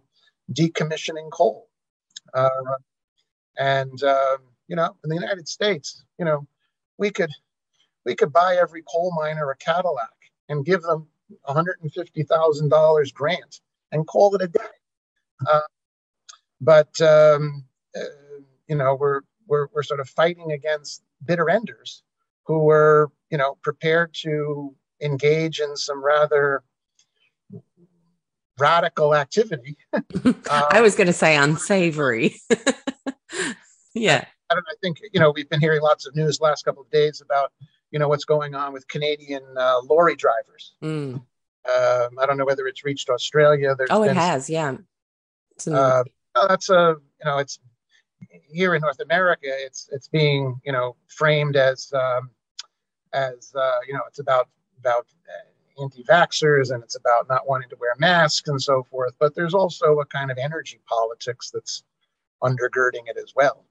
[0.54, 1.68] decommissioning coal.
[2.34, 2.50] Uh,
[3.58, 4.38] and uh,
[4.68, 6.48] you know, in the United States, you know,
[6.98, 7.32] we could
[8.06, 10.10] we could buy every coal miner a Cadillac
[10.50, 11.08] and give them
[11.48, 13.62] $150,000 grant
[13.92, 14.60] and call it a day.
[15.50, 15.62] Uh,
[16.60, 22.04] but, um, uh, you know, we're, we're, we're sort of fighting against bitter enders
[22.45, 26.63] who were, you know, prepared to engage in some rather
[28.60, 29.77] radical activity.
[30.49, 32.36] I was going to say unsavory.
[33.93, 34.25] yeah.
[34.49, 36.91] I, don't, I think, you know, we've been hearing lots of news last couple of
[36.91, 37.51] days about
[37.91, 40.73] you know what's going on with Canadian uh, lorry drivers.
[40.82, 41.15] Mm.
[41.15, 43.75] Um, I don't know whether it's reached Australia.
[43.75, 44.77] There's oh, it has, yeah.
[45.69, 46.04] Uh,
[46.47, 47.60] that's a you know it's
[48.48, 49.48] here in North America.
[49.48, 52.30] It's it's being you know framed as um,
[53.13, 57.78] as uh, you know it's about about uh, anti-vaxxers and it's about not wanting to
[57.80, 59.13] wear masks and so forth.
[59.20, 61.84] But there's also a kind of energy politics that's
[62.44, 63.65] undergirding it as well.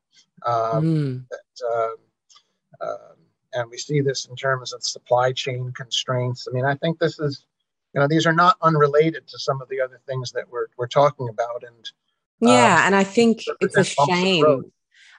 [0.46, 1.24] Um, mm.
[1.28, 3.16] That uh, um,
[3.52, 6.46] and we see this in terms of supply chain constraints.
[6.48, 7.46] I mean, I think this is,
[7.94, 10.86] you know, these are not unrelated to some of the other things that we're we're
[10.86, 11.64] talking about.
[11.66, 11.90] And
[12.40, 14.64] yeah, um, and I think it's a shame.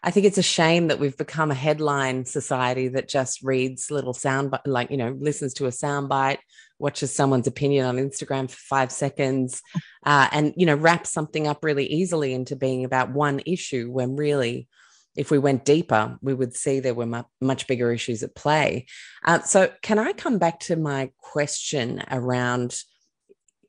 [0.03, 4.13] I think it's a shame that we've become a headline society that just reads little
[4.13, 6.39] sound, like you know, listens to a soundbite,
[6.79, 9.61] watches someone's opinion on Instagram for five seconds,
[10.05, 14.15] uh, and you know, wraps something up really easily into being about one issue when
[14.15, 14.67] really
[15.15, 18.85] if we went deeper, we would see there were much bigger issues at play.
[19.25, 22.77] Uh, so, can I come back to my question around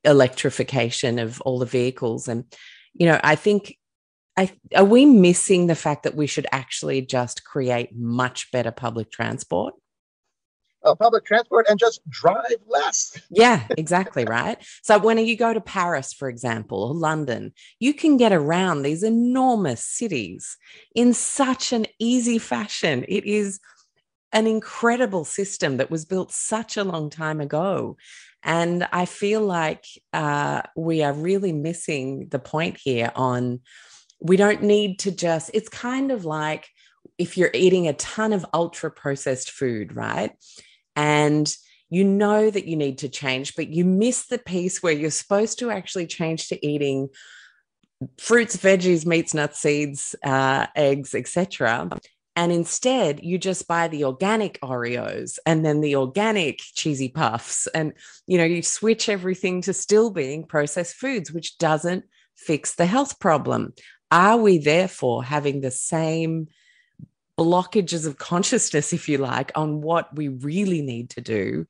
[0.05, 2.28] electrification of all the vehicles?
[2.28, 2.44] And,
[2.95, 3.76] you know, I think
[4.36, 9.11] I, are we missing the fact that we should actually just create much better public
[9.11, 9.74] transport?
[10.84, 13.18] uh, public transport and just drive less.
[13.30, 14.59] Yeah, exactly right.
[14.82, 19.03] So when you go to Paris, for example, or London, you can get around these
[19.03, 20.57] enormous cities
[20.95, 23.05] in such an easy fashion.
[23.09, 23.59] It is
[24.32, 27.97] an incredible system that was built such a long time ago.
[28.43, 33.61] And I feel like uh, we are really missing the point here on
[34.20, 36.68] we don't need to just, it's kind of like
[37.18, 40.32] if you're eating a ton of ultra processed food, right?
[40.97, 41.55] and
[41.90, 45.59] you know that you need to change, but you miss the piece where you're supposed
[45.59, 47.09] to actually change to eating
[48.18, 51.90] fruits, veggies, meats, nuts, seeds, uh, eggs, etc.
[52.35, 57.66] And instead, you just buy the organic Oreos and then the organic cheesy puffs.
[57.68, 57.93] And,
[58.26, 62.05] you know, you switch everything to still being processed foods, which doesn't
[62.35, 63.74] fix the health problem.
[64.11, 66.49] Are we therefore having the same
[67.39, 71.66] blockages of consciousness, if you like, on what we really need to do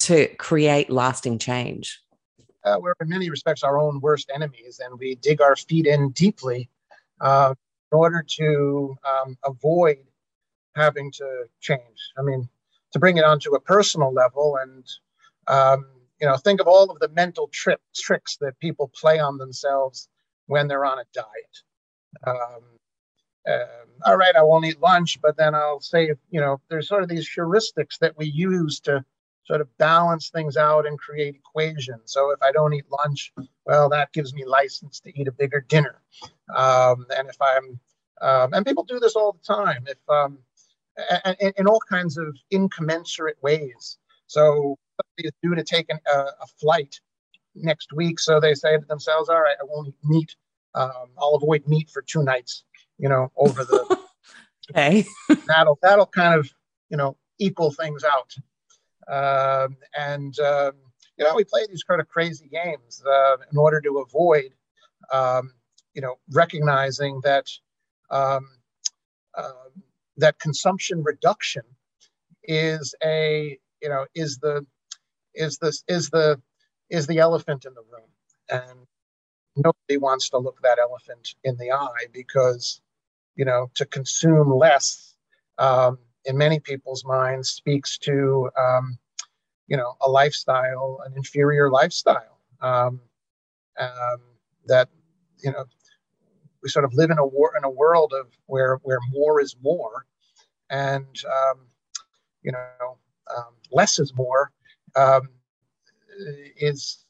[0.00, 2.00] to create lasting change?
[2.64, 6.10] Uh, we're in many respects our own worst enemies, and we dig our feet in
[6.10, 6.68] deeply
[7.20, 7.54] uh,
[7.92, 9.98] in order to um, avoid
[10.74, 12.12] having to change.
[12.18, 12.48] I mean,
[12.92, 14.84] to bring it onto a personal level, and
[15.46, 15.86] um,
[16.20, 20.08] you know, think of all of the mental tricks tricks that people play on themselves
[20.46, 21.26] when they're on a diet.
[22.26, 22.62] Um,
[23.48, 27.02] um, all right, I won't eat lunch, but then I'll say, you know, there's sort
[27.02, 29.04] of these heuristics that we use to
[29.48, 32.02] sort of balance things out and create equations.
[32.06, 33.32] So if I don't eat lunch,
[33.64, 36.02] well, that gives me license to eat a bigger dinner.
[36.54, 37.80] Um, and if I'm,
[38.20, 40.38] um, and people do this all the time, if um,
[41.40, 43.98] in, in all kinds of incommensurate ways.
[44.26, 47.00] So somebody is due to take an, a, a, flight
[47.54, 50.36] next week, so they say to themselves, "All right, I won't eat meat.
[50.74, 52.64] Um, I'll avoid meat for two nights."
[52.98, 53.98] you know, over the
[54.70, 55.04] okay.
[55.46, 56.52] that'll that'll kind of
[56.90, 58.34] you know equal things out.
[59.10, 60.72] Um, and um,
[61.18, 64.54] you know, we play these kind of crazy games uh, in order to avoid
[65.12, 65.52] um,
[65.94, 67.46] you know recognizing that
[69.34, 69.52] uh,
[70.18, 71.62] that consumption reduction
[72.44, 74.66] is a you know is the
[75.34, 76.40] is this is the
[76.90, 78.10] is the elephant in the room.
[78.50, 78.86] And
[79.56, 82.80] nobody wants to look that elephant in the eye because
[83.36, 85.14] you know, to consume less
[85.58, 85.98] um,
[86.28, 88.98] in many people's minds speaks to, um,
[89.66, 93.00] you know, a lifestyle, an inferior lifestyle um,
[93.80, 94.20] um,
[94.66, 94.88] that,
[95.42, 95.64] you know,
[96.62, 99.56] we sort of live in a war in a world of where where more is
[99.62, 100.06] more,
[100.70, 101.60] and um,
[102.42, 102.98] you know,
[103.36, 104.50] um, less is more
[106.56, 107.04] is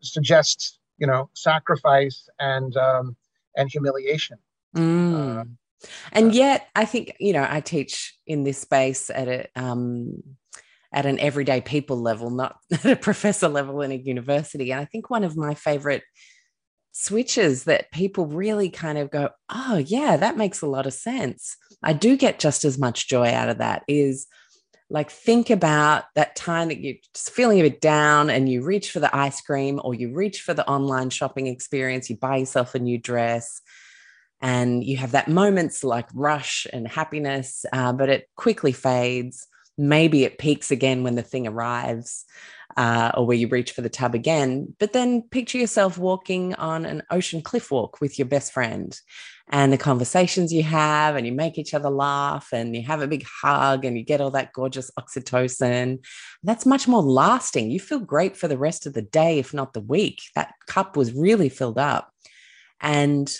[0.00, 2.76] suggests you know sacrifice and
[3.56, 4.38] and humiliation
[4.76, 5.56] Mm.
[6.12, 10.22] And yet, I think you know I teach in this space at a um,
[10.92, 14.72] at an everyday people level, not at a professor level in a university.
[14.72, 16.02] And I think one of my favorite
[16.92, 21.56] switches that people really kind of go, "Oh, yeah, that makes a lot of sense."
[21.82, 23.82] I do get just as much joy out of that.
[23.88, 24.26] Is
[24.88, 28.90] like think about that time that you're just feeling a bit down and you reach
[28.90, 32.74] for the ice cream or you reach for the online shopping experience you buy yourself
[32.74, 33.60] a new dress
[34.40, 39.46] and you have that moments like rush and happiness, uh, but it quickly fades.
[39.78, 42.24] Maybe it peaks again when the thing arrives.
[42.76, 44.74] Uh, or where you reach for the tub again.
[44.78, 48.94] But then picture yourself walking on an ocean cliff walk with your best friend
[49.48, 53.06] and the conversations you have, and you make each other laugh, and you have a
[53.06, 56.04] big hug, and you get all that gorgeous oxytocin.
[56.42, 57.70] That's much more lasting.
[57.70, 60.20] You feel great for the rest of the day, if not the week.
[60.34, 62.10] That cup was really filled up.
[62.80, 63.32] And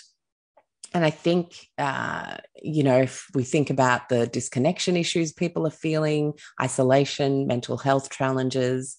[0.93, 5.71] and I think, uh, you know, if we think about the disconnection issues people are
[5.71, 8.97] feeling, isolation, mental health challenges,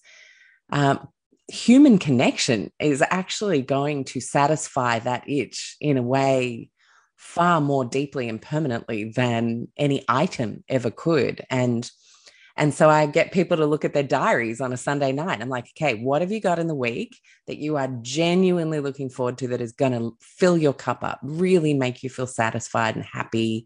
[0.71, 1.07] um,
[1.47, 6.69] human connection is actually going to satisfy that itch in a way
[7.17, 11.43] far more deeply and permanently than any item ever could.
[11.49, 11.89] And
[12.59, 15.41] and so I get people to look at their diaries on a Sunday night.
[15.41, 19.09] I'm like, okay, what have you got in the week that you are genuinely looking
[19.09, 22.97] forward to that is going to fill your cup up, really make you feel satisfied
[22.97, 23.65] and happy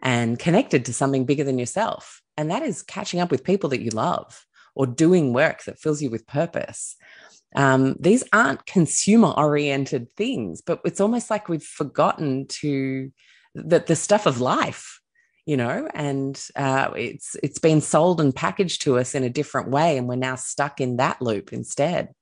[0.00, 2.22] and connected to something bigger than yourself?
[2.36, 6.00] And that is catching up with people that you love or doing work that fills
[6.00, 6.94] you with purpose.
[7.56, 13.10] Um, these aren't consumer oriented things, but it's almost like we've forgotten to
[13.56, 14.99] that the stuff of life
[15.50, 19.68] you know and uh, it's it's been sold and packaged to us in a different
[19.68, 22.14] way and we're now stuck in that loop instead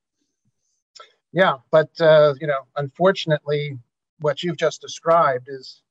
[1.31, 3.77] yeah but uh, you know unfortunately
[4.17, 5.83] what you've just described is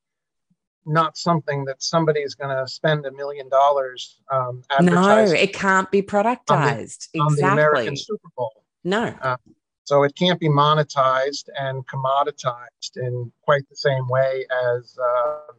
[0.85, 5.89] not something that somebody is going to spend a million dollars um, No, it can't
[5.91, 6.49] be productized.
[6.49, 7.21] On the, exactly.
[7.21, 8.63] On the American Super Bowl.
[8.83, 9.13] No.
[9.21, 9.37] Uh,
[9.83, 14.45] so it can't be monetized and commoditized in quite the same way
[14.77, 15.53] as uh,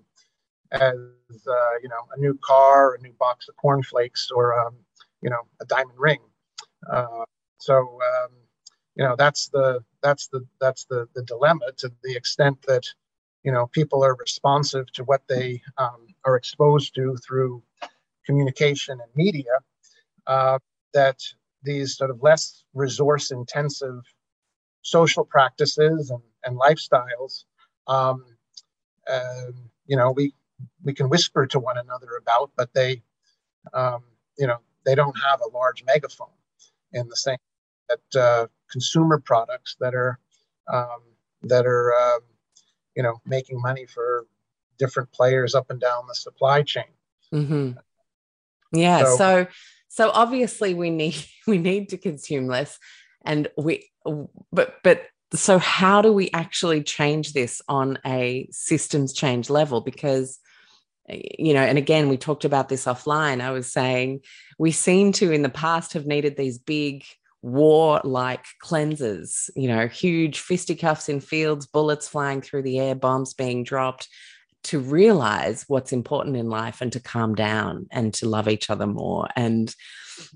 [0.72, 0.96] as
[1.46, 4.76] uh, you know a new car, a new box of cornflakes, or um,
[5.22, 6.20] you know a diamond ring.
[6.90, 7.24] Uh,
[7.58, 8.30] so um,
[8.96, 12.84] you know that's the that's the that's the the dilemma to the extent that
[13.44, 17.62] you know people are responsive to what they um, are exposed to through
[18.26, 19.52] communication and media.
[20.26, 20.58] Uh,
[20.92, 21.18] that
[21.62, 24.02] these sort of less resource intensive
[24.82, 27.44] social practices and, and lifestyles,
[27.86, 28.24] um,
[29.08, 29.52] uh,
[29.86, 30.32] you know, we
[30.82, 33.02] we can whisper to one another about, but they,
[33.74, 34.02] um,
[34.38, 36.28] you know, they don't have a large megaphone
[36.92, 37.38] in the same
[37.88, 40.18] that uh, consumer products that are
[40.72, 41.00] um,
[41.42, 42.20] that are um,
[42.96, 44.26] you know making money for
[44.78, 46.84] different players up and down the supply chain.
[47.32, 47.72] Mm-hmm.
[48.72, 49.04] Yeah.
[49.04, 49.46] So, so
[49.88, 52.78] so obviously we need we need to consume less
[53.24, 53.90] and we
[54.52, 55.02] but but
[55.32, 60.40] so how do we actually change this on a systems change level because
[61.38, 63.40] you know and again we talked about this offline.
[63.40, 64.20] I was saying
[64.58, 67.04] we seem to in the past have needed these big
[67.42, 73.32] war like cleanses you know huge fisticuffs in fields bullets flying through the air bombs
[73.32, 74.08] being dropped
[74.62, 78.86] to realize what's important in life and to calm down and to love each other
[78.86, 79.26] more.
[79.36, 79.74] And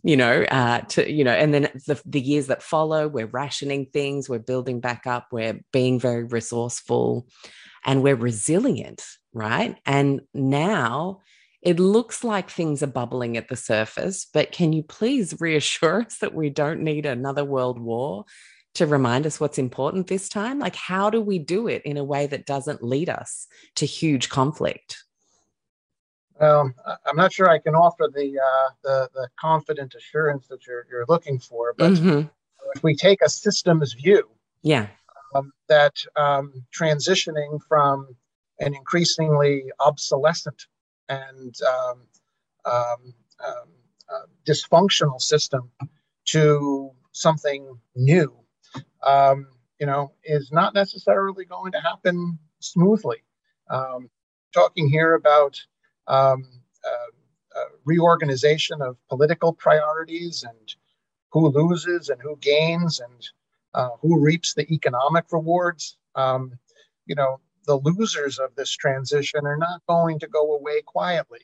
[0.03, 3.85] you know uh, to you know and then the, the years that follow we're rationing
[3.85, 7.27] things we're building back up we're being very resourceful
[7.85, 9.05] and we're resilient
[9.35, 11.21] right and now
[11.63, 16.19] it looks like things are bubbling at the surface but can you please reassure us
[16.19, 18.25] that we don't need another world war
[18.75, 20.59] to remind us what's important this time?
[20.59, 24.29] Like, how do we do it in a way that doesn't lead us to huge
[24.29, 25.05] conflict?
[26.41, 26.75] Um,
[27.07, 31.05] I'm not sure I can offer the, uh, the, the confident assurance that you're you're
[31.09, 32.27] looking for, but mm-hmm.
[32.75, 34.29] if we take a systems view,
[34.63, 34.89] yeah,
[35.37, 38.09] um, that um, transitioning from
[38.61, 40.67] an increasingly obsolescent
[41.09, 42.01] and um,
[42.67, 43.15] um,
[43.47, 45.71] uh, dysfunctional system
[46.27, 48.35] to something new
[49.07, 49.47] um,
[49.81, 53.19] you know, is not necessarily going to happen smoothly.
[54.55, 55.61] Talking here about
[56.87, 56.97] uh,
[57.57, 60.75] uh, reorganization of political priorities and
[61.33, 63.29] who loses and who gains and
[63.75, 65.97] uh, who reaps the economic rewards.
[66.15, 66.59] Um,
[67.07, 71.41] you know, the losers of this transition are not going to go away quietly.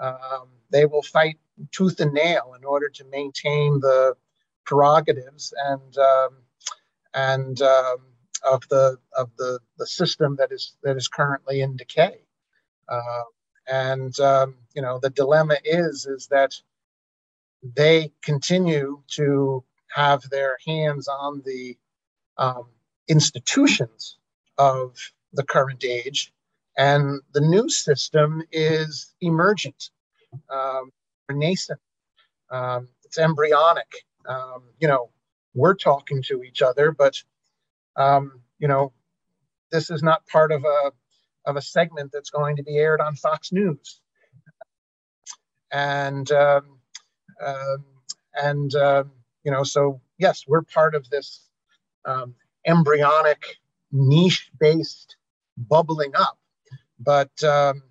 [0.00, 1.38] Um, they will fight
[1.70, 4.14] tooth and nail in order to maintain the
[4.64, 6.36] prerogatives and um,
[7.14, 7.98] and um,
[8.44, 12.18] of the of the, the system that is that is currently in decay.
[12.88, 13.22] Uh,
[13.70, 16.54] and um, you know the dilemma is is that
[17.76, 21.76] they continue to have their hands on the
[22.36, 22.66] um,
[23.08, 24.18] institutions
[24.58, 24.96] of
[25.34, 26.32] the current age,
[26.76, 29.90] and the new system is emergent,
[30.50, 30.90] um,
[31.30, 31.80] nascent,
[32.50, 33.92] um, it's embryonic.
[34.26, 35.10] Um, you know,
[35.54, 37.22] we're talking to each other, but
[37.96, 38.92] um, you know,
[39.70, 40.92] this is not part of a
[41.46, 44.00] of a segment that's going to be aired on Fox News.
[45.70, 46.78] And um,
[47.44, 47.84] um,
[48.34, 49.04] and uh,
[49.44, 51.48] you know, so yes, we're part of this
[52.04, 52.34] um,
[52.66, 53.58] embryonic,
[53.92, 55.16] niche-based
[55.56, 56.38] bubbling up,
[56.98, 57.82] but um,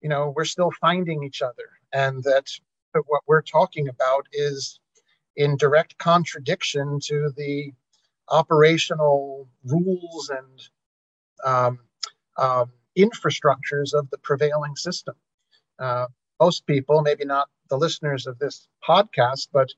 [0.00, 2.46] you know, we're still finding each other, and that
[3.06, 4.80] what we're talking about is
[5.36, 7.72] in direct contradiction to the
[8.28, 10.68] operational rules and
[11.44, 11.78] um,
[12.36, 15.14] um, infrastructures of the prevailing system.
[15.78, 16.06] Uh,
[16.40, 19.68] most people, maybe not the listeners of this podcast, but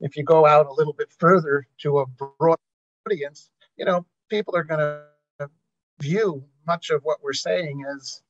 [0.00, 2.58] if you go out a little bit further to a broad
[3.06, 5.48] audience, you know, people are going to
[6.00, 8.22] view much of what we're saying is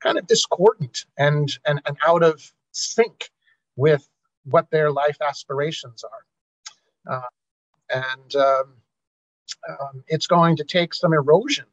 [0.00, 3.30] kind of discordant and, and, and out of sync
[3.76, 4.08] with
[4.44, 7.14] what their life aspirations are.
[7.14, 7.28] Uh,
[7.90, 8.74] and um,
[9.68, 11.66] um, it's going to take some erosion,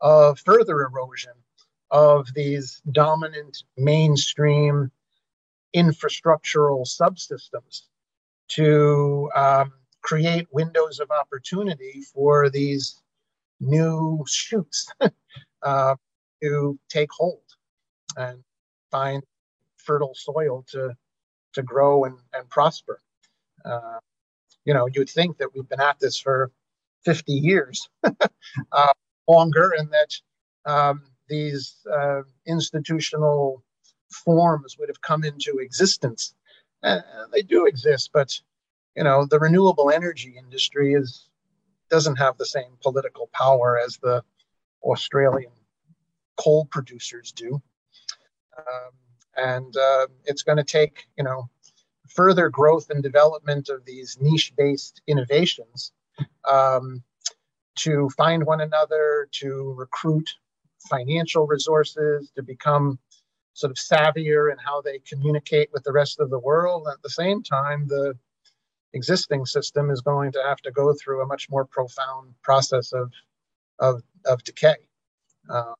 [0.00, 1.32] of further erosion
[1.90, 4.90] of these dominant mainstream
[5.74, 7.82] infrastructural subsystems
[8.48, 13.02] to um, create windows of opportunity for these
[13.60, 14.90] new shoots
[15.62, 15.96] uh,
[16.42, 17.42] to take hold
[18.16, 18.42] and
[18.90, 19.22] find
[19.76, 20.94] fertile soil to
[21.54, 23.00] to grow and, and prosper.
[23.64, 23.98] Uh,
[24.64, 26.50] you know, you'd think that we've been at this for
[27.04, 28.92] 50 years uh,
[29.26, 33.62] longer, and that um, these uh, institutional
[34.10, 36.34] forms would have come into existence.
[36.82, 37.00] Uh,
[37.32, 38.40] they do exist, but
[38.96, 41.28] you know the renewable energy industry is
[41.90, 44.22] doesn't have the same political power as the
[44.82, 45.52] Australian
[46.36, 47.60] coal producers do.
[48.56, 48.92] Um,
[49.36, 51.48] and uh, it's going to take, you know,
[52.08, 55.92] further growth and development of these niche-based innovations
[56.48, 57.02] um,
[57.76, 60.28] to find one another, to recruit
[60.88, 62.98] financial resources, to become
[63.52, 66.86] sort of savvier in how they communicate with the rest of the world.
[66.90, 68.14] At the same time, the
[68.94, 73.12] existing system is going to have to go through a much more profound process of
[73.80, 74.76] of, of decay,
[75.48, 75.74] uh,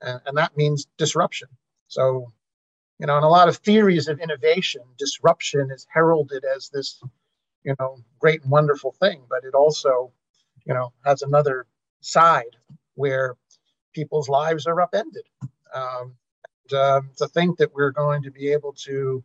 [0.00, 1.48] and, and that means disruption.
[1.88, 2.32] So,
[2.98, 7.00] you know, in a lot of theories of innovation, disruption is heralded as this,
[7.64, 10.12] you know, great and wonderful thing, but it also,
[10.66, 11.66] you know, has another
[12.00, 12.56] side
[12.94, 13.36] where
[13.94, 15.24] people's lives are upended.
[15.74, 16.16] Um,
[16.70, 19.22] and, uh, to think that we're going to be able to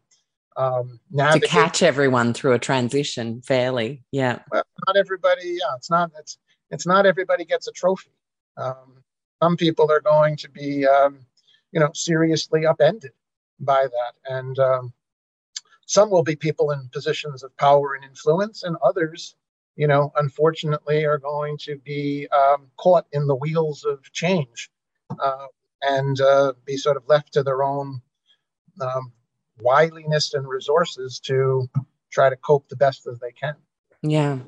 [0.56, 1.50] um, navigate.
[1.50, 4.04] to catch everyone through a transition fairly.
[4.12, 4.40] Yeah.
[4.52, 5.58] Well, not everybody.
[5.60, 6.12] Yeah, it's not.
[6.20, 6.38] It's
[6.74, 8.12] it's not everybody gets a trophy.
[8.58, 9.04] Um,
[9.42, 11.20] some people are going to be, um,
[11.72, 13.12] you know, seriously upended
[13.60, 14.94] by that, and um,
[15.86, 19.36] some will be people in positions of power and influence, and others,
[19.76, 24.72] you know, unfortunately, are going to be um, caught in the wheels of change
[25.20, 25.48] uh,
[25.84, 28.02] and uh, be sort of left to their own
[28.82, 29.12] um,
[29.60, 31.70] wiliness and resources to
[32.10, 33.56] try to cope the best as they can.
[34.02, 34.40] Yeah.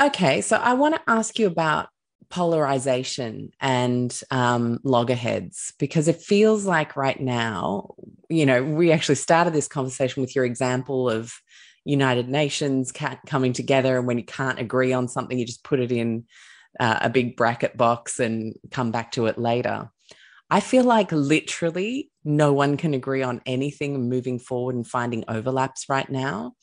[0.00, 1.88] Okay, so I want to ask you about
[2.30, 7.94] polarization and um, loggerheads because it feels like right now,
[8.28, 11.34] you know, we actually started this conversation with your example of
[11.84, 12.92] United Nations
[13.26, 16.24] coming together, and when you can't agree on something, you just put it in
[16.78, 19.90] uh, a big bracket box and come back to it later.
[20.50, 25.88] I feel like literally no one can agree on anything moving forward and finding overlaps
[25.88, 26.54] right now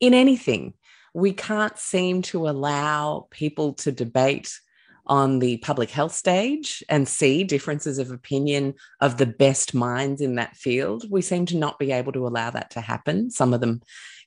[0.00, 0.74] in anything.
[1.14, 4.58] We can't seem to allow people to debate
[5.06, 10.34] on the public health stage and see differences of opinion of the best minds in
[10.34, 11.10] that field.
[11.10, 13.30] We seem to not be able to allow that to happen.
[13.30, 13.80] Some of them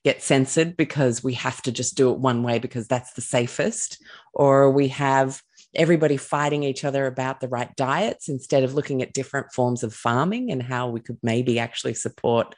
[0.04, 4.02] get censored because we have to just do it one way because that's the safest,
[4.34, 5.40] or we have
[5.74, 9.94] everybody fighting each other about the right diets instead of looking at different forms of
[9.94, 12.54] farming and how we could maybe actually support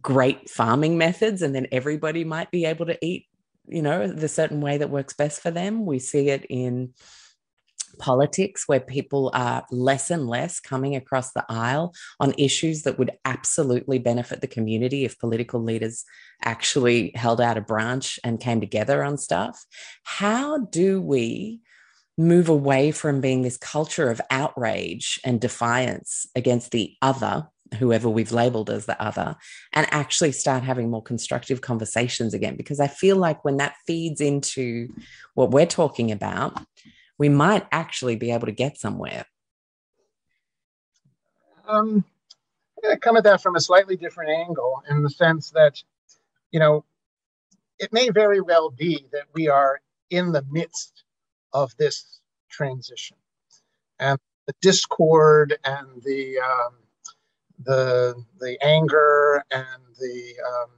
[0.00, 3.26] great farming methods and then everybody might be able to eat
[3.68, 5.86] you know the certain way that works best for them.
[5.86, 6.94] We see it in
[7.98, 13.12] politics where people are less and less coming across the aisle on issues that would
[13.24, 16.04] absolutely benefit the community if political leaders
[16.42, 19.64] actually held out a branch and came together on stuff.
[20.04, 21.60] How do we
[22.18, 28.32] move away from being this culture of outrage and defiance against the other, whoever we've
[28.32, 29.36] labeled as the other,
[29.72, 32.56] and actually start having more constructive conversations again.
[32.56, 34.88] Because I feel like when that feeds into
[35.34, 36.60] what we're talking about,
[37.18, 39.26] we might actually be able to get somewhere.
[41.66, 42.04] Um,
[42.88, 45.82] I come at that from a slightly different angle in the sense that,
[46.50, 46.84] you know,
[47.78, 51.04] it may very well be that we are in the midst
[51.52, 52.20] of this
[52.50, 53.16] transition.
[53.98, 56.74] And the discord and the um,
[57.64, 60.70] the the anger and the um,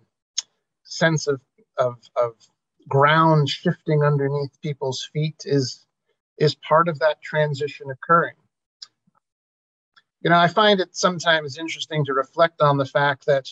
[0.84, 1.40] sense of,
[1.78, 2.32] of of
[2.88, 5.86] ground shifting underneath people's feet is
[6.38, 8.34] is part of that transition occurring.
[10.22, 13.48] You know, I find it sometimes interesting to reflect on the fact that,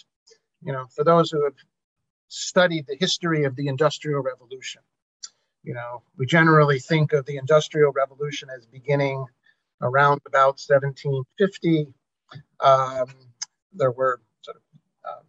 [0.62, 1.54] you know, for those who have
[2.28, 4.80] studied the history of the Industrial Revolution,
[5.62, 9.26] you know, we generally think of the Industrial Revolution as beginning
[9.82, 11.86] around about 1750.
[12.62, 13.06] Um,
[13.72, 14.62] there were sort of
[15.04, 15.22] uh,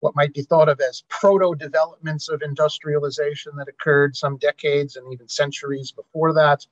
[0.00, 5.12] what might be thought of as proto developments of industrialization that occurred some decades and
[5.12, 6.66] even centuries before that.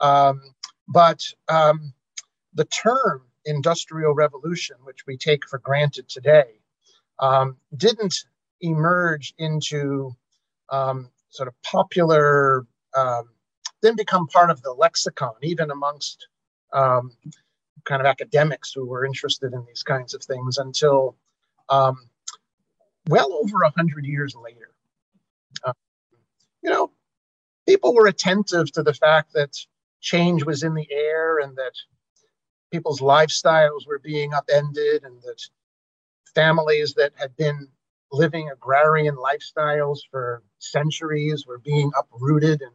[0.00, 0.42] Um,
[0.88, 1.92] but um,
[2.54, 6.60] the term industrial revolution, which we take for granted today,
[7.18, 8.24] um, didn't
[8.60, 10.14] emerge into
[10.70, 12.66] um, sort of popular,
[12.96, 13.30] um,
[13.82, 16.28] then become part of the lexicon, even amongst
[16.72, 17.12] um,
[17.84, 21.16] kind of academics who were interested in these kinds of things until
[21.68, 22.08] um,
[23.08, 24.70] well over a hundred years later.
[25.64, 25.72] Uh,
[26.62, 26.90] you know,
[27.66, 29.56] people were attentive to the fact that
[30.00, 31.72] change was in the air and that
[32.72, 35.42] people's lifestyles were being upended and that
[36.34, 37.68] families that had been
[38.12, 42.72] living agrarian lifestyles for centuries were being uprooted and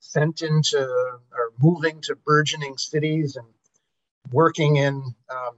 [0.00, 3.46] sent into or moving to burgeoning cities and
[4.30, 5.56] working in um,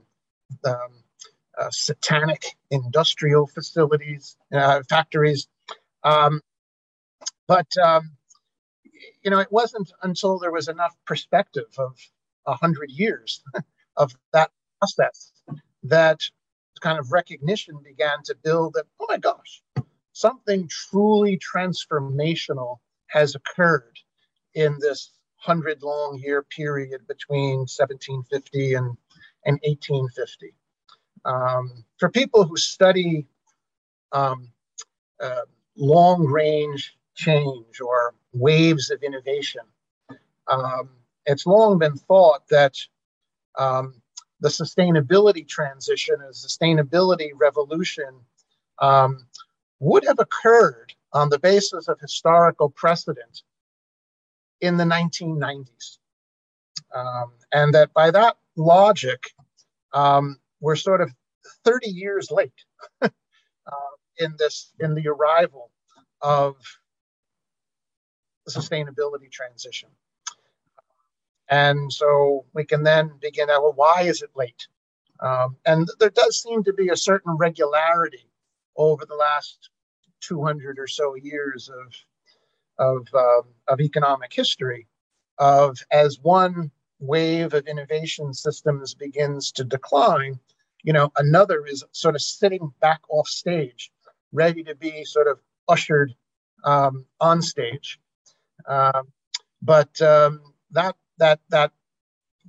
[0.65, 1.03] um,
[1.57, 5.47] uh, satanic industrial facilities, uh, factories.
[6.03, 6.41] Um,
[7.47, 8.11] but, um,
[9.23, 11.95] you know, it wasn't until there was enough perspective of
[12.45, 13.43] a hundred years
[13.97, 15.31] of that process
[15.83, 16.19] that
[16.81, 19.61] kind of recognition began to build that, oh my gosh,
[20.13, 23.97] something truly transformational has occurred
[24.53, 25.11] in this
[25.45, 28.97] hundred long year period between 1750 and,
[29.45, 30.53] and 1850.
[31.23, 33.27] Um, for people who study
[34.11, 34.49] um,
[35.21, 35.41] uh,
[35.77, 39.61] long range change or waves of innovation,
[40.47, 40.89] um,
[41.25, 42.75] it's long been thought that
[43.57, 44.01] um,
[44.41, 48.19] the sustainability transition and sustainability revolution
[48.79, 49.25] um,
[49.79, 53.43] would have occurred on the basis of historical precedent
[54.65, 55.97] in the 1990s.
[56.95, 59.31] Um, and that by that logic,
[59.93, 61.11] um, we're sort of
[61.63, 62.63] 30 years late
[63.01, 63.09] uh,
[64.17, 65.71] in this in the arrival
[66.21, 66.55] of
[68.45, 69.89] the sustainability transition.
[71.49, 74.67] And so we can then begin, well, why is it late?
[75.19, 78.27] Um, and there does seem to be a certain regularity
[78.75, 79.69] over the last
[80.21, 81.93] 200 or so years of,
[82.77, 84.87] of, um, of economic history
[85.37, 90.39] of as one wave of innovation systems begins to decline,
[90.83, 93.91] you know, another is sort of sitting back off stage,
[94.31, 96.13] ready to be sort of ushered
[96.63, 97.99] um, on stage.
[98.67, 99.07] Um,
[99.61, 101.71] but um, that that that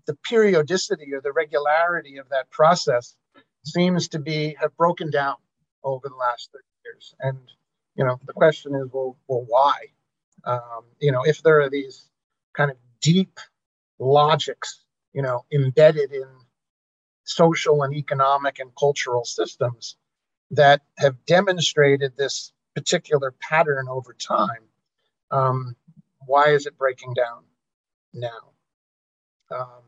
[0.07, 3.17] the periodicity or the regularity of that process
[3.65, 5.37] seems to be have broken down
[5.83, 7.15] over the last 30 years.
[7.21, 7.39] And
[7.97, 9.87] you know, the question is, well, well, why?
[10.47, 12.09] Um, you know, if there are these
[12.55, 13.39] kind of deep
[13.99, 16.27] logics, you know, embedded in
[17.25, 19.97] social and economic and cultural systems
[20.53, 24.63] that have demonstrated this particular pattern over time,
[25.31, 25.75] um,
[26.27, 27.43] why is it breaking down
[28.15, 28.53] now?
[29.51, 29.83] Um,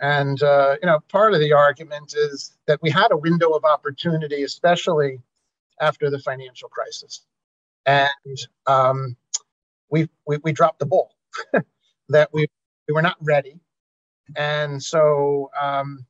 [0.00, 3.64] and uh, you know, part of the argument is that we had a window of
[3.64, 5.20] opportunity, especially
[5.80, 7.26] after the financial crisis,
[7.86, 8.08] and
[8.66, 9.16] um,
[9.90, 11.14] we, we, we dropped the ball.
[12.08, 12.46] that we
[12.88, 13.60] we were not ready,
[14.36, 16.04] and so um,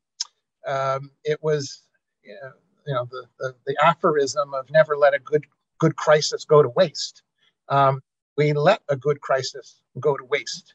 [0.67, 1.83] um, it was
[2.25, 5.45] you know the, the, the aphorism of never let a good
[5.79, 7.23] good crisis go to waste.
[7.69, 8.01] Um,
[8.37, 10.75] we let a good crisis go to waste.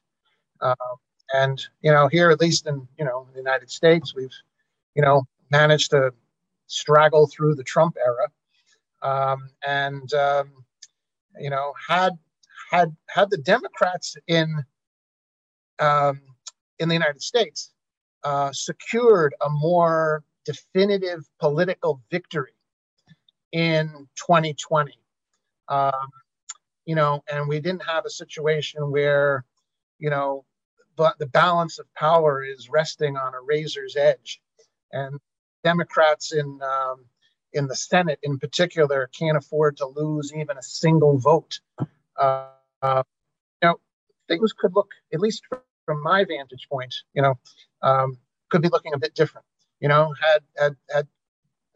[0.62, 0.76] Uh,
[1.34, 4.36] and you know, here at least in you know the United States, we've
[4.96, 6.14] you know managed to
[6.68, 8.30] straggle through the Trump era,
[9.02, 10.52] um, and um,
[11.40, 12.14] you know had
[12.72, 14.64] had had the Democrats in
[15.80, 16.22] um,
[16.80, 17.72] in the United States
[18.24, 22.54] uh, secured a more definitive political victory
[23.52, 24.94] in 2020.
[25.68, 25.92] Um,
[26.86, 29.44] you know, and we didn't have a situation where,
[29.98, 30.46] you know,
[30.96, 34.42] but the balance of power is resting on a razor's edge,
[34.92, 35.20] and
[35.64, 37.06] Democrats in um,
[37.54, 41.60] in the Senate, in particular, can't afford to lose even a single vote.
[42.20, 42.48] Uh,
[42.82, 43.04] uh,
[43.62, 43.76] you know,
[44.28, 45.44] things could look, at least
[45.86, 47.36] from my vantage point, you know,
[47.82, 48.18] um,
[48.50, 49.46] could be looking a bit different.
[49.80, 51.08] You know, had had had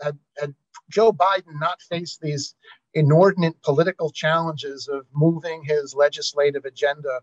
[0.01, 0.55] had, had
[0.89, 2.55] Joe Biden not faced these
[2.93, 7.21] inordinate political challenges of moving his legislative agenda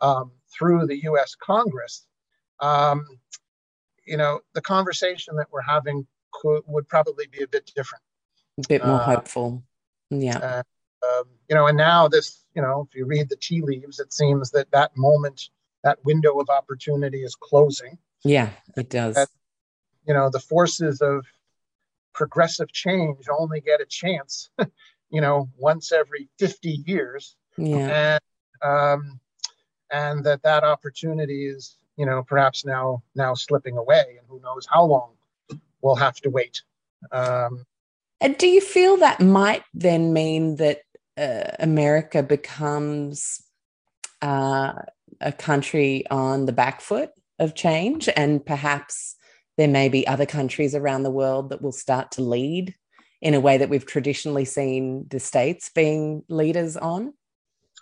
[0.00, 1.36] um, through the U.S.
[1.40, 2.06] Congress,
[2.60, 3.06] um,
[4.06, 8.02] you know, the conversation that we're having could, would probably be a bit different,
[8.58, 9.62] a bit more uh, hopeful.
[10.10, 10.38] Yeah.
[10.56, 10.64] And,
[11.04, 14.12] um, you know, and now this, you know, if you read the tea leaves, it
[14.12, 15.50] seems that that moment,
[15.82, 17.98] that window of opportunity is closing.
[18.24, 19.16] Yeah, it does.
[19.16, 19.28] That,
[20.06, 21.26] you know, the forces of
[22.14, 24.50] progressive change only get a chance,
[25.10, 27.36] you know, once every 50 years.
[27.56, 28.20] Yeah.
[28.62, 29.20] And, um,
[29.94, 34.66] and that that opportunity is you know perhaps now now slipping away and who knows
[34.70, 35.10] how long
[35.82, 36.62] we'll have to wait
[37.12, 37.64] um,
[38.20, 40.82] and do you feel that might then mean that
[41.16, 43.42] uh, america becomes
[44.22, 44.72] uh,
[45.20, 49.16] a country on the back foot of change and perhaps
[49.56, 52.74] there may be other countries around the world that will start to lead
[53.20, 57.12] in a way that we've traditionally seen the states being leaders on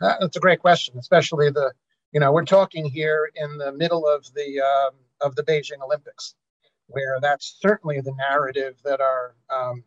[0.01, 1.73] uh, that's a great question especially the
[2.13, 6.35] you know, we're talking here in the middle of the um, of the Beijing Olympics,
[6.87, 9.83] where that's certainly the narrative that our um,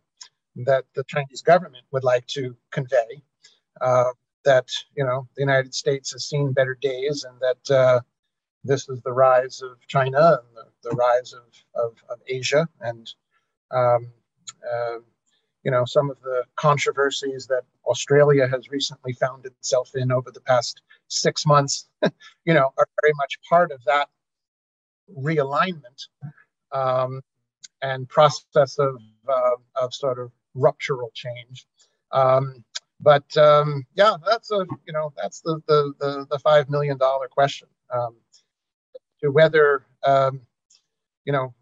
[0.66, 3.22] that the Chinese government would like to convey.
[3.82, 4.12] Uh,
[4.46, 8.00] that you know the United States has seen better days, and that uh,
[8.64, 11.44] this is the rise of China and the, the rise of,
[11.76, 13.12] of, of, Asia, and
[13.72, 14.08] um,
[14.72, 15.00] uh,
[15.64, 20.42] you know some of the controversies that Australia has recently found itself in over the
[20.42, 21.88] past six months,
[22.46, 24.10] you know, are very much part of that
[25.18, 26.08] realignment
[26.72, 27.22] um,
[27.82, 28.98] and process of
[29.28, 31.66] uh, of sort of ruptural change.
[32.12, 32.64] Um,
[33.06, 37.28] but um, yeah, that's a you know that's the the the, the five million dollar
[37.28, 38.16] question um,
[39.22, 40.42] to whether um,
[41.24, 41.54] you know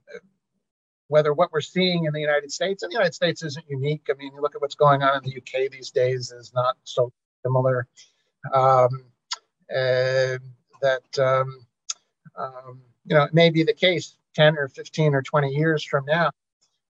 [1.08, 4.08] whether what we're seeing in the United States and the United States isn't unique.
[4.10, 6.78] I mean, you look at what's going on in the UK these days is not
[6.86, 7.12] so
[7.46, 7.88] similar.
[8.52, 8.88] Uh,
[9.70, 11.66] that um,
[13.06, 16.32] you know it may be the case 10 or 15 or 20 years from now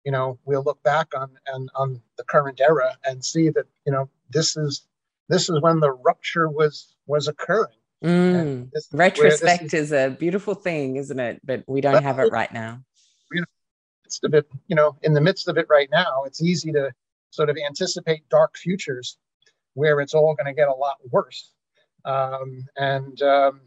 [0.06, 3.92] you know we'll look back on and on the current era and see that you
[3.92, 4.86] know this is
[5.28, 7.74] this is when the rupture was was occurring.
[8.04, 8.70] Mm.
[8.92, 11.40] retrospect is, is, a beautiful thing isn't it?
[11.44, 12.80] But we don't have it right now.
[13.32, 13.46] you know
[14.04, 16.92] it's a bit you know in the midst of it right now it's easy to
[17.30, 19.18] sort of anticipate dark futures
[19.74, 21.52] where it's all going to get a lot worse.
[22.04, 23.60] Um, and um,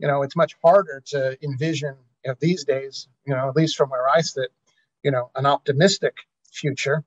[0.00, 3.76] you know it's much harder to envision you know, these days you know at least
[3.76, 4.50] from where i sit
[5.02, 6.16] you know, an optimistic
[6.52, 7.04] future.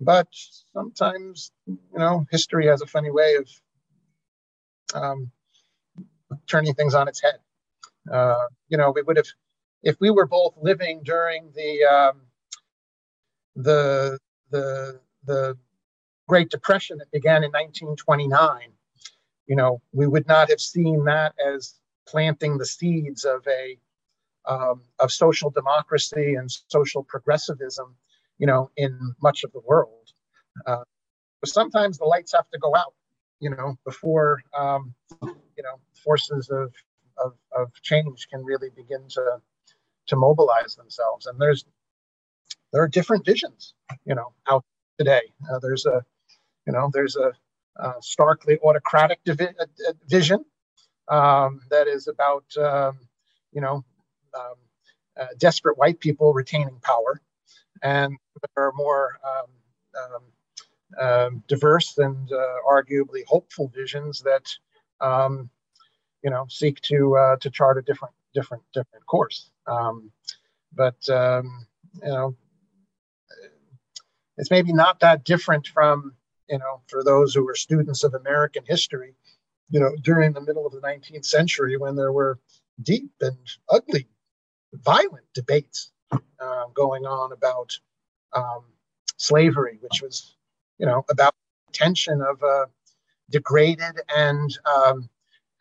[0.00, 0.28] But
[0.72, 3.48] sometimes, you know, history has a funny way of
[4.94, 5.30] um,
[6.46, 7.38] turning things on its head.
[8.10, 9.26] Uh, you know, we would have,
[9.82, 12.20] if we were both living during the um,
[13.56, 14.18] the
[14.50, 15.56] the the
[16.28, 18.72] Great Depression that began in 1929,
[19.46, 21.74] you know, we would not have seen that as
[22.06, 23.78] planting the seeds of a
[24.46, 27.94] um, of social democracy and social progressivism,
[28.38, 30.12] you know, in much of the world.
[30.66, 30.84] Uh,
[31.40, 32.94] but sometimes the lights have to go out,
[33.40, 36.72] you know, before um, you know forces of,
[37.22, 39.40] of of change can really begin to
[40.06, 41.26] to mobilize themselves.
[41.26, 41.64] And there's
[42.72, 43.74] there are different visions,
[44.04, 44.64] you know, out
[44.98, 45.22] today.
[45.50, 46.04] Uh, there's a
[46.66, 47.32] you know there's a,
[47.76, 49.54] a starkly autocratic divi-
[49.88, 50.44] a vision
[51.08, 52.98] um, that is about um,
[53.52, 53.84] you know
[54.36, 54.54] um,
[55.20, 57.20] uh, desperate white people retaining power,
[57.82, 58.16] and
[58.54, 59.46] there are more um,
[60.02, 60.22] um,
[61.00, 64.46] um diverse and uh, arguably hopeful visions that
[65.00, 65.50] um,
[66.22, 69.50] you know seek to uh, to chart a different different different course.
[69.66, 71.52] But you
[72.02, 72.36] know,
[74.36, 76.14] it's maybe not that different from
[76.48, 79.14] you know for those who were students of American history
[79.70, 82.38] you know, during the middle of the 19th century when there were
[82.82, 83.36] deep and
[83.70, 84.06] ugly
[84.82, 87.72] violent debates uh, going on about
[88.32, 88.64] um,
[89.16, 90.36] slavery, which was,
[90.78, 91.34] you know, about
[91.72, 92.66] tension of a
[93.30, 95.08] degraded and um,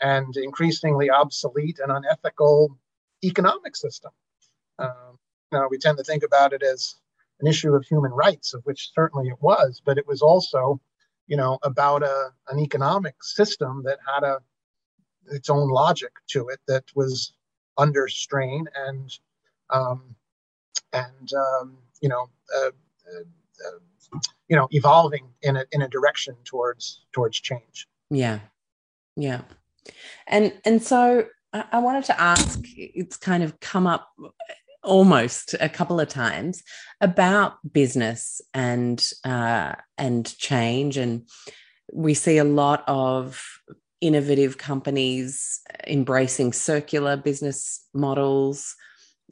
[0.01, 2.78] and increasingly obsolete and unethical
[3.24, 4.11] economic system.
[4.78, 5.18] Um,
[5.55, 6.95] know, we tend to think about it as
[7.39, 10.80] an issue of human rights, of which certainly it was, but it was also,
[11.28, 14.39] you know, about a an economic system that had a
[15.32, 17.34] its own logic to it that was
[17.78, 19.17] under strain and
[19.69, 20.15] um,
[20.93, 26.36] and um, you know uh, uh, uh, you know evolving in a in a direction
[26.45, 27.88] towards towards change.
[28.09, 28.39] Yeah,
[29.15, 29.41] yeah,
[30.28, 32.59] and and so I, wanted to ask.
[32.76, 34.09] It's kind of come up
[34.84, 36.61] almost a couple of times
[37.01, 41.28] about business and uh, and change and
[41.91, 43.43] we see a lot of
[44.02, 48.76] innovative companies embracing circular business models.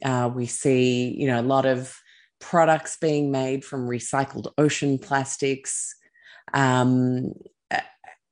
[0.04, 1.96] Uh, we see, you know, a lot of
[2.40, 5.94] products being made from recycled ocean plastics.
[6.52, 7.32] Um,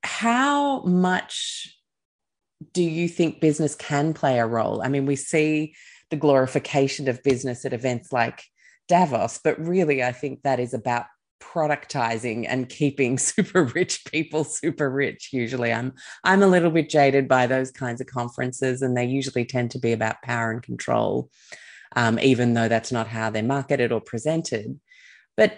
[0.02, 1.78] how much
[2.72, 4.82] do you think business can play a role?
[4.82, 5.74] I mean, we see
[6.10, 8.42] the glorification of business at events like
[8.88, 11.06] Davos, but really, I think that is about
[11.42, 15.72] productizing and keeping super rich people super rich usually.
[15.72, 15.92] I'm
[16.24, 19.78] i'm a little bit jaded by those kinds of conferences and they usually tend to
[19.78, 21.30] be about power and control
[21.96, 24.78] um, even though that's not how they're marketed or presented.
[25.36, 25.56] But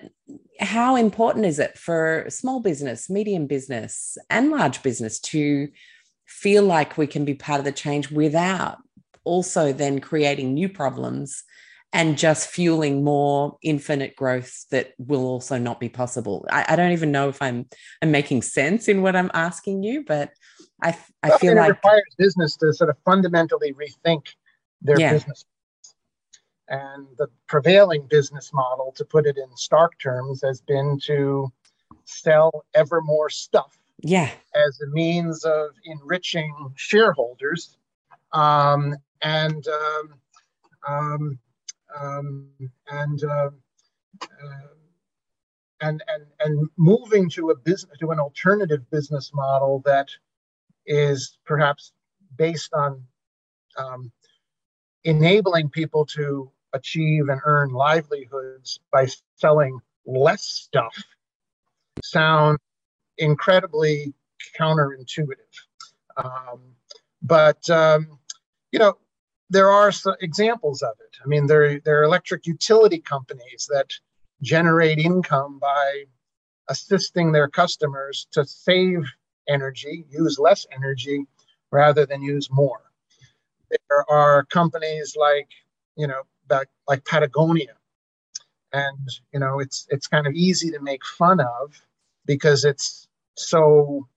[0.61, 5.69] how important is it for small business medium business and large business to
[6.27, 8.79] feel like we can be part of the change without
[9.25, 11.43] also then creating new problems
[11.95, 16.45] and just fueling more infinite growth that will also not be possible.
[16.51, 17.67] I, I, don't even know if I'm
[18.03, 20.33] I'm making sense in what I'm asking you, but
[20.83, 24.27] I I well, feel like it requires business to sort of fundamentally rethink
[24.83, 25.13] their yeah.
[25.13, 25.45] business.
[26.69, 31.53] And the prevailing business model, to put it in stark terms, has been to
[32.07, 34.31] sell ever more stuff Yeah.
[34.55, 37.77] As a means of enriching shareholders
[38.33, 40.15] um, and um,
[40.89, 41.39] um,
[42.01, 42.49] um
[42.91, 43.51] and uh,
[44.23, 44.69] uh,
[45.81, 50.09] and and and moving to a business to an alternative business model that
[50.87, 51.93] is perhaps
[52.37, 53.03] based on
[53.77, 54.13] um,
[55.05, 60.95] enabling people to achieve and earn livelihoods by selling less stuff
[62.03, 62.59] sound
[63.19, 64.13] incredibly
[64.59, 65.37] counterintuitive.
[66.17, 66.61] Um,
[67.23, 68.19] but um,
[68.73, 68.97] you know,
[69.51, 71.17] there are examples of it.
[71.25, 73.91] I mean, there there are electric utility companies that
[74.43, 76.05] generate income by
[76.69, 79.05] assisting their customers to save
[79.49, 81.27] energy, use less energy
[81.71, 82.81] rather than use more.
[83.71, 85.49] There are companies like,
[85.97, 87.75] you know, like, like Patagonia.
[88.73, 91.81] And, you know, it's it's kind of easy to make fun of
[92.27, 94.09] because it's so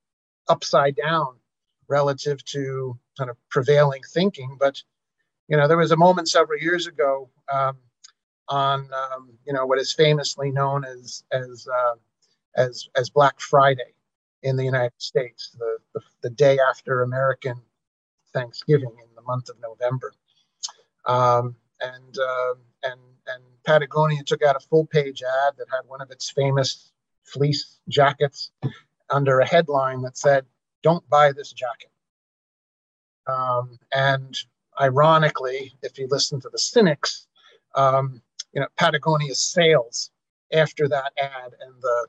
[0.47, 1.36] upside down
[1.88, 4.57] relative to kind of prevailing thinking.
[4.59, 4.82] But,
[5.48, 7.78] you know, there was a moment several years ago um,
[8.50, 11.95] on um, you know what is famously known as as uh,
[12.56, 13.93] as as Black Friday
[14.43, 17.60] in the United States, the, the, the day after American
[18.34, 20.14] Thanksgiving in the month of November,
[21.06, 26.02] um, and uh, and and Patagonia took out a full page ad that had one
[26.02, 26.91] of its famous
[27.24, 28.52] fleece jackets
[29.10, 30.45] under a headline that said,
[30.84, 31.89] "Don't buy this jacket."
[33.28, 34.38] Um, and
[34.80, 37.28] ironically, if you listen to the cynics,
[37.75, 38.21] um,
[38.53, 40.11] you know, Patagonia's sales
[40.53, 42.07] after that ad and the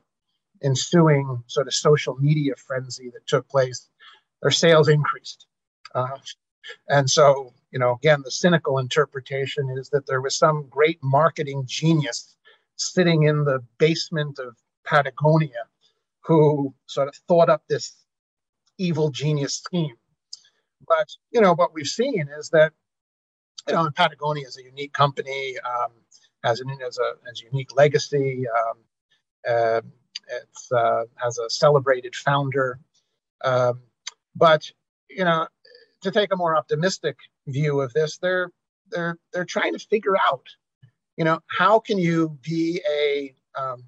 [0.63, 3.89] ensuing sort of social media frenzy that took place,
[4.41, 5.47] their sales increased.
[5.95, 6.17] Uh,
[6.87, 11.63] and so, you know, again, the cynical interpretation is that there was some great marketing
[11.65, 12.35] genius
[12.75, 14.55] sitting in the basement of
[14.85, 15.65] Patagonia
[16.21, 18.05] who sort of thought up this
[18.77, 19.95] evil genius scheme.
[20.89, 22.73] But, you know, what we've seen is that,
[23.67, 25.55] you know, Patagonia is a unique company.
[25.59, 25.91] Um,
[26.43, 28.45] has an has a has a unique legacy.
[28.47, 28.77] Um,
[29.47, 29.81] uh,
[30.41, 32.79] it's uh, has a celebrated founder,
[33.43, 33.81] um,
[34.35, 34.71] but
[35.09, 35.47] you know,
[36.01, 37.17] to take a more optimistic
[37.47, 38.51] view of this, they're
[38.91, 40.45] they're they're trying to figure out,
[41.17, 43.83] you know, how can you be a um,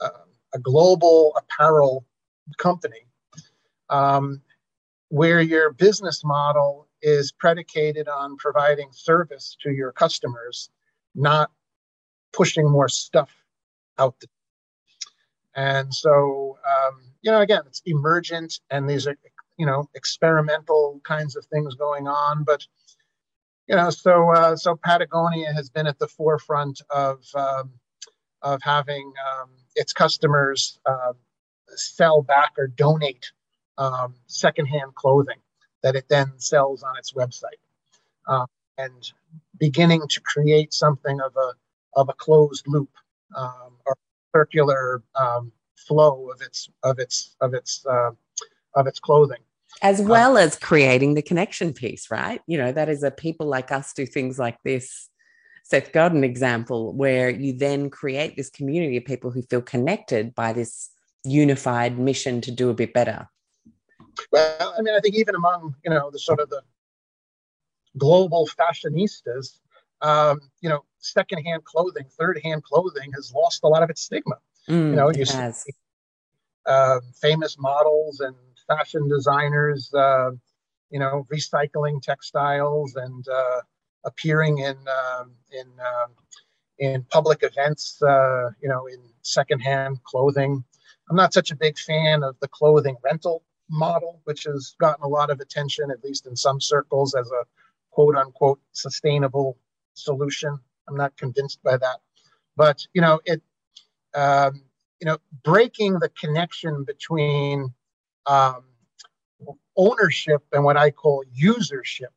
[0.00, 0.08] a,
[0.54, 2.06] a, global apparel
[2.58, 3.06] company
[3.90, 4.40] um,
[5.14, 10.70] where your business model is predicated on providing service to your customers,
[11.14, 11.52] not
[12.32, 13.30] pushing more stuff
[14.00, 14.18] out.
[14.18, 14.26] The,
[15.54, 19.16] and so, um, you know, again, it's emergent and these are,
[19.56, 22.42] you know, experimental kinds of things going on.
[22.42, 22.66] But,
[23.68, 27.70] you know, so uh, so Patagonia has been at the forefront of um,
[28.42, 31.12] of having um, its customers uh,
[31.68, 33.30] sell back or donate
[33.78, 35.38] um, secondhand clothing
[35.82, 37.60] that it then sells on its website,
[38.26, 38.46] uh,
[38.78, 39.12] and
[39.58, 41.52] beginning to create something of a
[41.96, 42.90] of a closed loop
[43.36, 43.96] um, or
[44.34, 48.10] circular um, flow of its of its of its uh,
[48.74, 49.42] of its clothing.
[49.82, 52.40] As uh, well as creating the connection piece right?
[52.46, 55.08] You know that is a people like us do things like this.
[55.66, 60.52] Seth Godin example where you then create this community of people who feel connected by
[60.52, 60.90] this
[61.24, 63.28] unified mission to do a bit better
[64.32, 66.62] well i mean i think even among you know the sort of the
[67.96, 69.60] global fashionistas
[70.04, 74.36] um, you know, secondhand clothing, third-hand clothing has lost a lot of its stigma.
[74.68, 75.72] Mm, you know, you see
[76.66, 78.36] uh, famous models and
[78.66, 80.30] fashion designers, uh,
[80.90, 83.60] you know, recycling textiles and uh,
[84.04, 86.10] appearing in um, in um,
[86.78, 90.64] in public events, uh, you know, in secondhand clothing.
[91.08, 95.08] I'm not such a big fan of the clothing rental model, which has gotten a
[95.08, 97.44] lot of attention, at least in some circles, as a
[97.90, 99.58] quote unquote sustainable
[99.94, 100.58] solution.
[100.88, 101.98] I'm not convinced by that,
[102.56, 103.42] but you know it.
[104.14, 104.62] Um,
[105.00, 107.74] you know, breaking the connection between
[108.26, 108.62] um,
[109.76, 112.14] ownership and what I call usership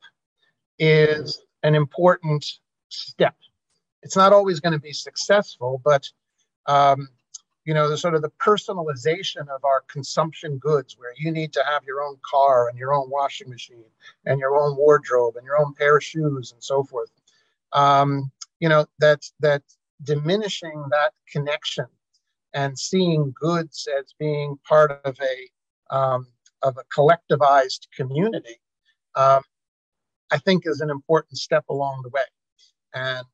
[0.79, 2.45] is an important
[2.89, 3.35] step.
[4.03, 6.07] It's not always going to be successful, but
[6.67, 7.09] um,
[7.68, 11.63] you know, the sort of the personalization of our consumption goods, where you need to
[11.70, 13.91] have your own car and your own washing machine
[14.26, 17.11] and your own wardrobe and your own pair of shoes and so forth
[17.74, 19.63] um, you know that that
[20.03, 21.86] diminishing that connection
[22.53, 26.28] and seeing goods as being part of a um,
[26.63, 28.55] of a collectivized community,
[29.15, 29.41] um,
[30.32, 32.22] I think is an important step along the way.
[32.93, 33.26] And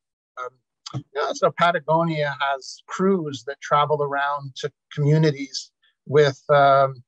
[1.14, 5.70] know, so Patagonia has crews that travel around to communities
[6.06, 7.02] with um,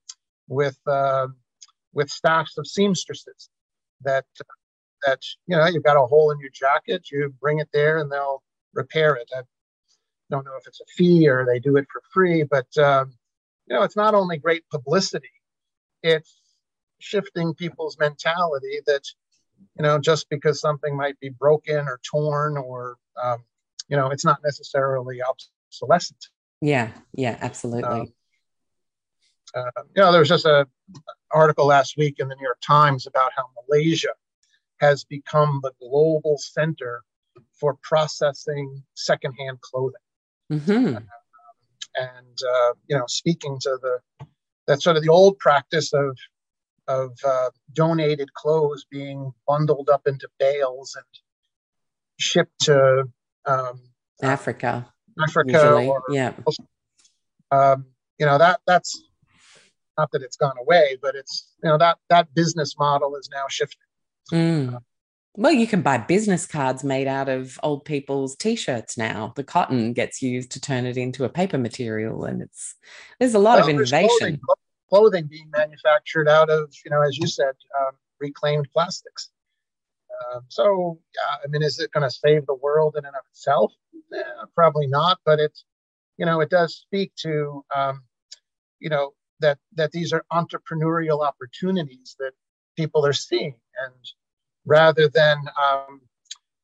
[0.49, 1.29] with uh,
[1.93, 3.49] with staffs of seamstresses
[4.03, 4.25] that
[5.05, 8.11] that you know you've got a hole in your jacket, you bring it there and
[8.11, 8.43] they'll
[8.75, 9.31] repair it.
[9.37, 9.43] I
[10.31, 13.13] don't know if it's a fee or they do it for free, but um,
[13.67, 15.31] you know it's not only great publicity,
[16.03, 16.41] it's
[16.99, 19.03] shifting people's mentality that
[19.79, 23.45] you know just because something might be broken or torn or um,
[23.89, 26.29] you know it's not necessarily obsolescent.
[26.61, 28.01] Yeah, yeah, absolutely.
[28.01, 28.13] Um,
[29.55, 30.67] uh, you know, there was just a
[31.33, 34.13] article last week in the New York Times about how Malaysia
[34.81, 37.03] has become the global center
[37.59, 39.95] for processing secondhand clothing.
[40.53, 40.97] Mm-hmm.
[40.97, 41.01] Uh,
[41.95, 44.27] and uh, you know, speaking to the
[44.67, 46.17] that sort of the old practice of
[46.89, 51.05] of uh, donated clothes being bundled up into bales and
[52.19, 53.05] shipped to
[53.47, 53.81] um,
[54.23, 54.93] Africa.
[55.23, 55.89] Africa, usually.
[55.89, 56.33] Or, yeah.
[57.51, 57.87] Um,
[58.19, 59.03] you know that that's
[59.99, 63.45] not that it's gone away, but it's you know that that business model is now
[63.49, 63.81] shifting.
[64.33, 64.81] Mm.
[65.39, 69.35] Well, you can buy business cards made out of old people's t-shirts now.
[69.37, 72.75] The cotton gets used to turn it into a paper material, and it's
[73.21, 74.09] there's a lot well, of innovation.
[74.19, 74.41] Clothing,
[74.89, 79.31] clothing, being manufactured out of you know, as you said, um, reclaimed plastics.
[80.35, 83.23] Um, so, yeah, I mean, is it going to save the world in and of
[83.31, 83.73] itself?
[84.15, 84.23] Eh,
[84.55, 85.65] probably not, but it's
[86.17, 88.03] you know, it does speak to um,
[88.81, 92.33] you know that that these are entrepreneurial opportunities that
[92.77, 93.95] people are seeing and
[94.65, 96.01] rather than um,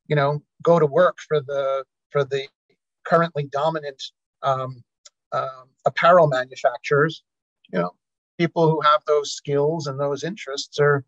[0.07, 2.47] you know go to work for the for the
[3.05, 4.03] currently dominant
[4.43, 4.83] um,
[5.33, 7.23] uh, apparel manufacturers
[7.73, 7.91] you know
[8.39, 11.05] people who have those skills and those interests are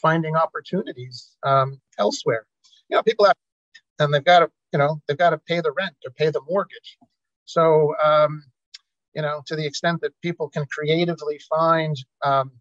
[0.00, 2.46] finding opportunities um, elsewhere
[2.88, 3.36] you know people have
[3.98, 6.40] and they've got to you know they've got to pay the rent or pay the
[6.48, 6.98] mortgage
[7.44, 8.42] so um,
[9.16, 12.52] you know, to the extent that people can creatively find um,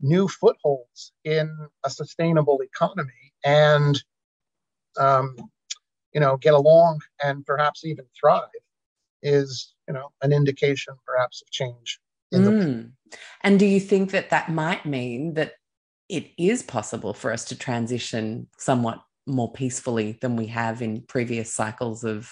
[0.00, 1.54] new footholds in
[1.84, 4.02] a sustainable economy and,
[4.98, 5.36] um,
[6.14, 8.48] you know, get along and perhaps even thrive
[9.22, 12.00] is, you know, an indication perhaps of change.
[12.32, 12.92] Mm.
[13.42, 15.54] And do you think that that might mean that
[16.10, 21.54] it is possible for us to transition somewhat more peacefully than we have in previous
[21.54, 22.30] cycles of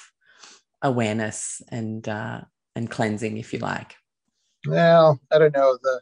[0.82, 2.40] awareness and uh,
[2.74, 3.94] and cleansing, if you like?
[4.66, 6.00] Well, I don't know the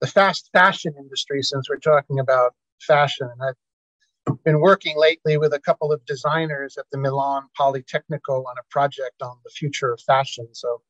[0.00, 1.42] the fast fashion industry.
[1.42, 6.86] Since we're talking about fashion, I've been working lately with a couple of designers at
[6.90, 10.48] the Milan Politecnico on a project on the future of fashion.
[10.52, 10.80] So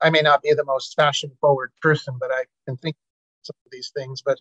[0.00, 2.96] I may not be the most fashion forward person, but I can think
[3.42, 4.22] some of these things.
[4.22, 4.40] But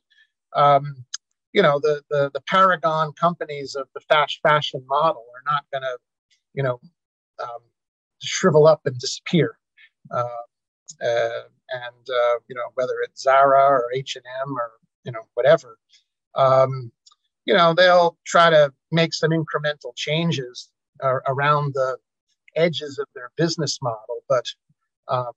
[0.56, 1.06] um,
[1.54, 5.82] you know, the, the the paragon companies of the fast fashion model are not going
[5.82, 5.98] to,
[6.54, 6.80] you know,
[7.42, 7.62] um,
[8.22, 9.58] shrivel up and disappear.
[10.12, 10.24] Uh,
[11.04, 14.72] uh, and uh, you know whether it's Zara or H and M or
[15.04, 15.78] you know whatever,
[16.36, 16.92] um,
[17.46, 20.70] you know they'll try to make some incremental changes
[21.28, 21.98] around the
[22.56, 24.46] edges of their business model, but
[25.10, 25.32] um,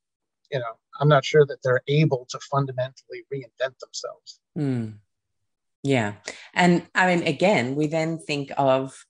[0.52, 4.40] you know I'm not sure that they're able to fundamentally reinvent themselves.
[4.57, 4.98] Mm.
[5.82, 6.14] Yeah,
[6.55, 9.05] and I mean again, we then think of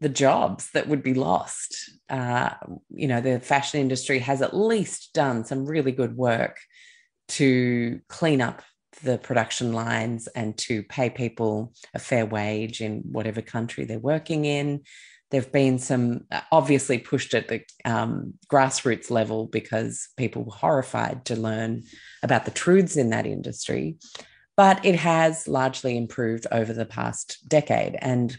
[0.00, 1.90] the jobs that would be lost.
[2.08, 2.50] Uh,
[2.90, 6.58] you know, the fashion industry has at least done some really good work
[7.28, 8.62] to clean up
[9.02, 14.44] the production lines and to pay people a fair wage in whatever country they're working
[14.44, 14.82] in.
[15.30, 21.36] There've been some obviously pushed at the um, grassroots level because people were horrified to
[21.36, 21.82] learn
[22.22, 23.96] about the truths in that industry,
[24.56, 27.96] but it has largely improved over the past decade.
[28.00, 28.38] And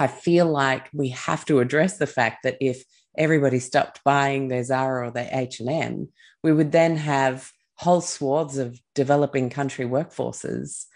[0.00, 2.82] I feel like we have to address the fact that if
[3.16, 6.08] everybody stopped buying their Zara or their H&M,
[6.42, 10.86] we would then have whole swaths of developing country workforces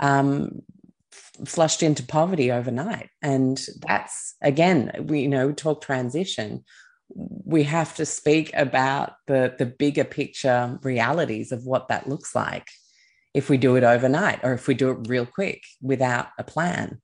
[0.00, 0.62] um,
[1.46, 3.10] flushed into poverty overnight.
[3.22, 6.64] And that's, again, we, you know, talk transition.
[7.10, 12.68] We have to speak about the, the bigger picture realities of what that looks like
[13.34, 17.00] if we do it overnight or if we do it real quick without a plan.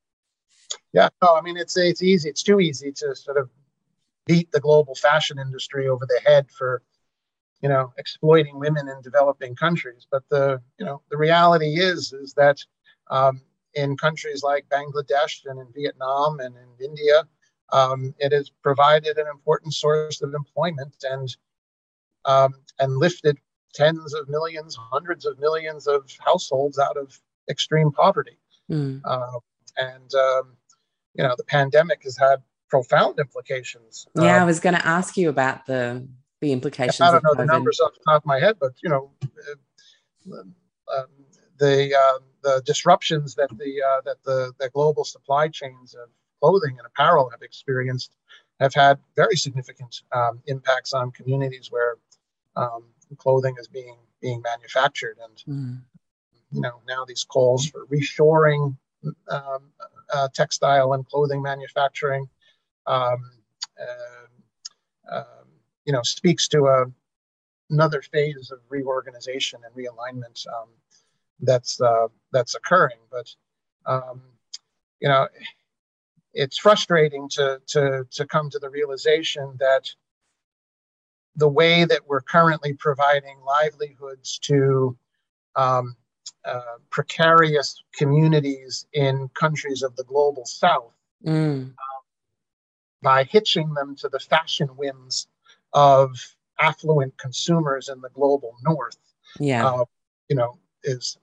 [0.93, 2.29] Yeah, no, I mean it's it's easy.
[2.29, 3.51] It's too easy to sort of
[4.27, 6.83] beat the global fashion industry over the head for
[7.61, 10.07] you know exploiting women in developing countries.
[10.11, 12.59] But the you know the reality is is that
[13.11, 13.43] um,
[13.75, 17.25] in countries like Bangladesh and in Vietnam and in India,
[17.73, 21.37] um, it has provided an important source of employment and
[22.25, 23.39] um, and lifted
[23.75, 27.19] tens of millions, hundreds of millions of households out of
[27.51, 28.39] extreme poverty.
[28.71, 29.03] Mm.
[29.05, 29.39] Uh,
[29.77, 30.57] and um,
[31.15, 34.07] you know the pandemic has had profound implications.
[34.15, 36.07] Yeah, I was going to ask you about the
[36.41, 37.01] the implications.
[37.01, 37.39] I don't know COVID.
[37.39, 39.11] the numbers off the top of my head, but you know,
[40.97, 41.07] um,
[41.59, 46.09] the uh, the disruptions that the uh, that the the global supply chains of
[46.41, 48.13] clothing and apparel have experienced
[48.61, 51.97] have had very significant um, impacts on communities where
[52.57, 52.85] um,
[53.19, 55.81] clothing is being being manufactured and mm.
[56.53, 58.77] you know now these calls for reshoring
[59.29, 59.73] um,
[60.13, 62.29] uh, textile and clothing manufacturing
[62.87, 63.31] um,
[63.81, 65.47] uh, um,
[65.85, 66.87] you know speaks to a
[67.71, 70.69] another phase of reorganization and realignment um,
[71.41, 72.99] that's uh, that's occurring.
[73.11, 73.29] But
[73.87, 74.23] um,
[75.01, 75.29] you know,
[76.33, 79.89] it's frustrating to to to come to the realization that
[81.37, 84.97] the way that we're currently providing livelihoods to
[85.57, 85.97] um,
[86.45, 90.93] uh, precarious communities in countries of the global south
[91.25, 91.71] mm.
[91.71, 92.01] uh,
[93.03, 95.27] by hitching them to the fashion whims
[95.73, 96.11] of
[96.61, 98.97] affluent consumers in the global north
[99.41, 99.85] yeah uh,
[100.29, 101.19] you know is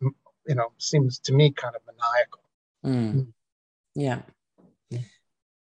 [0.48, 2.42] you know seems to me kind of maniacal
[2.86, 3.16] mm.
[3.16, 3.28] Mm.
[3.96, 4.22] yeah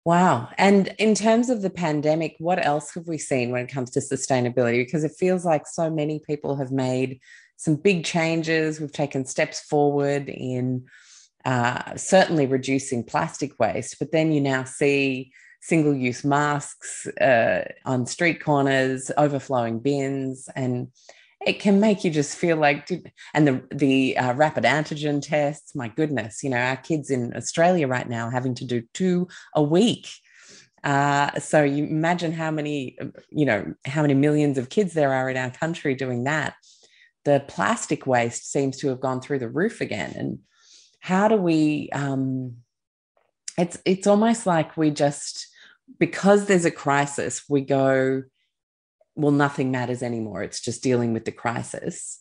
[0.05, 0.49] Wow.
[0.59, 4.01] And in terms of the pandemic, what else have we seen when it comes to
[4.01, 4.85] sustainability?
[4.85, 7.21] Because it feels like so many people have made
[7.57, 8.81] some big changes.
[8.81, 10.87] We've taken steps forward in
[11.45, 18.07] uh, certainly reducing plastic waste, but then you now see single use masks uh, on
[18.07, 20.89] street corners, overflowing bins, and
[21.47, 22.89] it can make you just feel like
[23.35, 27.87] and the the uh, rapid antigen tests my goodness you know our kids in australia
[27.89, 30.09] right now having to do two a week.
[30.85, 32.99] Uh, so you imagine how many
[33.31, 36.55] you know how many millions of kids there are in our country doing that.
[37.25, 40.13] The plastic waste seems to have gone through the roof again.
[40.17, 40.39] And
[40.99, 42.57] how do we um,
[43.57, 45.47] it's it's almost like we just
[45.99, 48.23] because there's a crisis, we go,
[49.15, 50.43] well, nothing matters anymore.
[50.43, 52.21] It's just dealing with the crisis.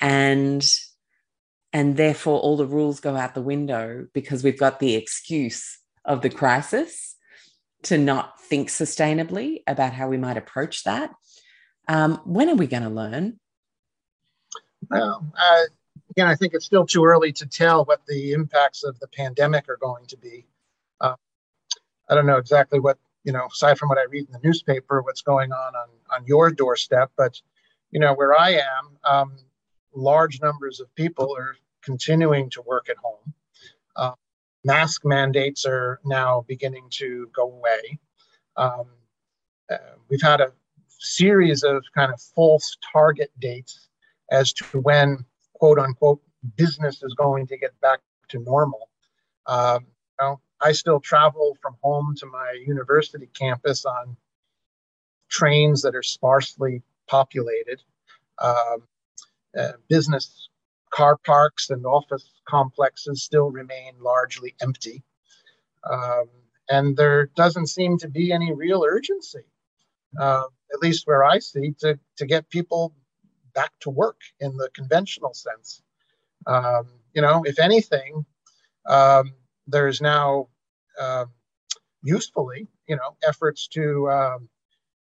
[0.00, 0.66] And
[1.72, 6.20] and therefore all the rules go out the window because we've got the excuse of
[6.20, 7.14] the crisis
[7.82, 11.12] to not think sustainably about how we might approach that.
[11.86, 13.38] Um, when are we going to learn?
[14.90, 15.62] Well, uh,
[16.10, 19.68] again, I think it's still too early to tell what the impacts of the pandemic
[19.68, 20.46] are going to be.
[21.00, 21.14] Uh,
[22.08, 25.02] I don't know exactly what you know, aside from what I read in the newspaper,
[25.02, 27.10] what's going on on, on your doorstep.
[27.16, 27.40] But,
[27.90, 29.36] you know, where I am, um,
[29.94, 33.34] large numbers of people are continuing to work at home.
[33.96, 34.12] Uh,
[34.64, 37.98] mask mandates are now beginning to go away.
[38.56, 38.86] Um,
[39.70, 40.52] uh, we've had a
[40.88, 43.88] series of kind of false target dates
[44.30, 45.24] as to when,
[45.54, 46.20] quote unquote,
[46.56, 48.88] business is going to get back to normal.
[49.46, 54.16] Um, you know, I still travel from home to my university campus on
[55.28, 57.82] trains that are sparsely populated.
[58.38, 58.86] Um,
[59.58, 60.48] uh, business
[60.90, 65.02] car parks and office complexes still remain largely empty.
[65.88, 66.28] Um,
[66.68, 69.44] and there doesn't seem to be any real urgency,
[70.18, 72.94] uh, at least where I see, to, to get people
[73.54, 75.82] back to work in the conventional sense.
[76.46, 78.24] Um, you know, if anything,
[78.86, 79.32] um,
[79.70, 80.48] there's now
[81.00, 81.26] uh,
[82.02, 84.48] usefully, you know, efforts to um,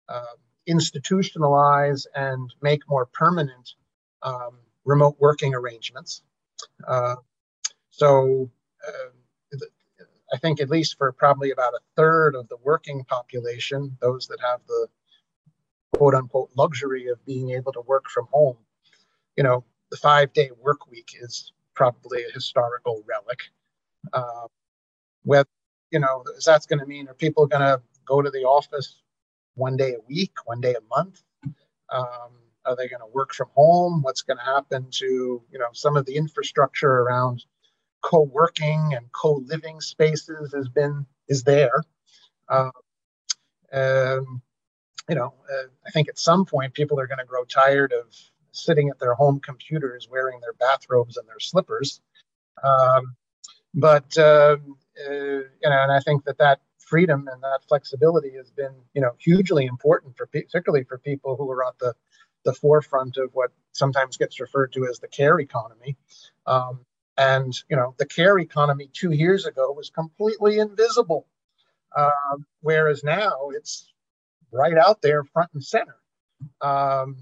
[0.07, 0.35] uh,
[0.69, 3.73] institutionalize and make more permanent
[4.23, 6.23] um, remote working arrangements.
[6.87, 7.15] Uh,
[7.89, 8.49] so
[8.87, 9.57] uh,
[10.33, 14.39] I think at least for probably about a third of the working population, those that
[14.41, 14.87] have the
[15.93, 18.57] quote unquote luxury of being able to work from home,
[19.35, 23.39] you know, the five day work week is probably a historical relic.
[24.13, 24.47] Uh,
[25.23, 25.49] whether
[25.91, 29.01] you know, is that's going to mean are people going to go to the office
[29.55, 31.21] one day a week, one day a month?
[31.91, 32.31] Um,
[32.65, 34.01] are they going to work from home?
[34.03, 37.43] What's going to happen to you know some of the infrastructure around
[38.01, 41.83] co-working and co-living spaces has been is there.
[42.49, 42.71] Um,
[45.09, 48.15] you know, uh, I think at some point people are going to grow tired of
[48.51, 52.01] sitting at their home computers wearing their bathrobes and their slippers.
[52.63, 53.15] Um,
[53.73, 54.57] but uh,
[55.07, 59.01] uh, you know, and I think that that freedom and that flexibility has been, you
[59.01, 61.93] know, hugely important for particularly for people who are at the
[62.45, 65.97] the forefront of what sometimes gets referred to as the care economy.
[66.45, 66.85] Um,
[67.17, 71.27] and you know, the care economy two years ago was completely invisible,
[71.95, 73.91] uh, whereas now it's
[74.51, 75.97] right out there, front and center.
[76.61, 77.17] Um,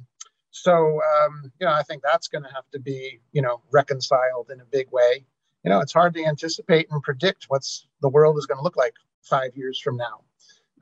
[0.52, 4.52] so um, you know, I think that's going to have to be you know reconciled
[4.52, 5.26] in a big way
[5.68, 8.78] you know, it's hard to anticipate and predict what's the world is going to look
[8.78, 10.22] like five years from now.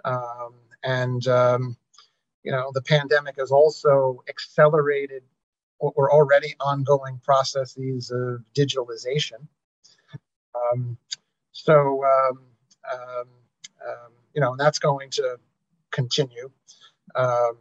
[0.06, 0.53] Um,
[0.84, 1.76] and, um,
[2.44, 5.24] you know, the pandemic has also accelerated
[5.80, 9.48] or already ongoing processes of digitalization.
[10.53, 10.99] Um,
[11.52, 12.40] so, um,
[12.94, 13.28] um,
[13.90, 15.40] um you know, that's going to
[15.90, 16.52] continue.
[17.16, 17.53] Uh,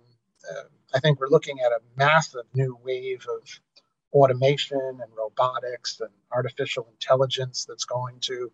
[0.94, 3.48] I think we're looking at a massive new wave of
[4.14, 8.50] automation and robotics and artificial intelligence that's going to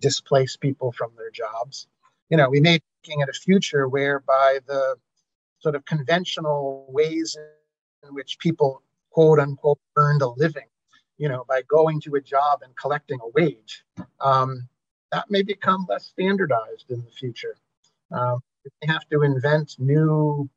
[0.00, 1.86] displace people from their jobs.
[2.28, 4.96] You know, we may be looking at a future whereby the
[5.60, 7.36] sort of conventional ways
[8.02, 10.68] in which people quote unquote earned a living,
[11.18, 13.84] you know, by going to a job and collecting a wage,
[14.20, 14.68] um,
[15.12, 17.56] that may become less standardized in the future.
[18.10, 18.40] Um,
[18.80, 20.50] they have to invent new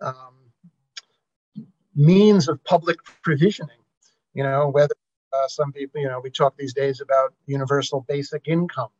[0.00, 0.34] um,
[1.94, 3.76] means of public provisioning.
[4.34, 4.94] You know, whether
[5.32, 8.90] uh, some people, you know, we talk these days about universal basic income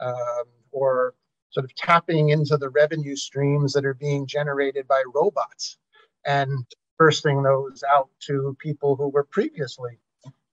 [0.00, 1.14] um, or
[1.50, 5.78] sort of tapping into the revenue streams that are being generated by robots
[6.26, 9.98] and dispersing those out to people who were previously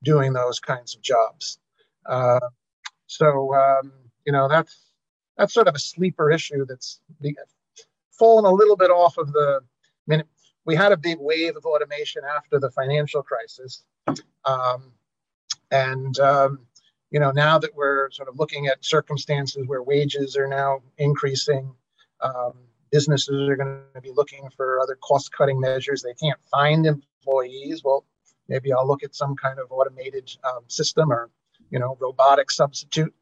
[0.03, 1.59] doing those kinds of jobs.
[2.05, 2.39] Uh,
[3.07, 3.91] so, um,
[4.25, 4.91] you know, that's
[5.37, 7.01] that's sort of a sleeper issue that's
[8.11, 9.61] fallen a little bit off of the.
[10.65, 13.83] We had a big wave of automation after the financial crisis,
[14.45, 14.91] um,
[15.71, 16.59] and um,
[17.11, 21.73] you know now that we're sort of looking at circumstances where wages are now increasing,
[22.21, 22.53] um,
[22.91, 26.01] businesses are going to be looking for other cost-cutting measures.
[26.01, 27.83] They can't find employees.
[27.83, 28.05] Well,
[28.47, 31.29] maybe I'll look at some kind of automated um, system or
[31.69, 33.13] you know robotic substitute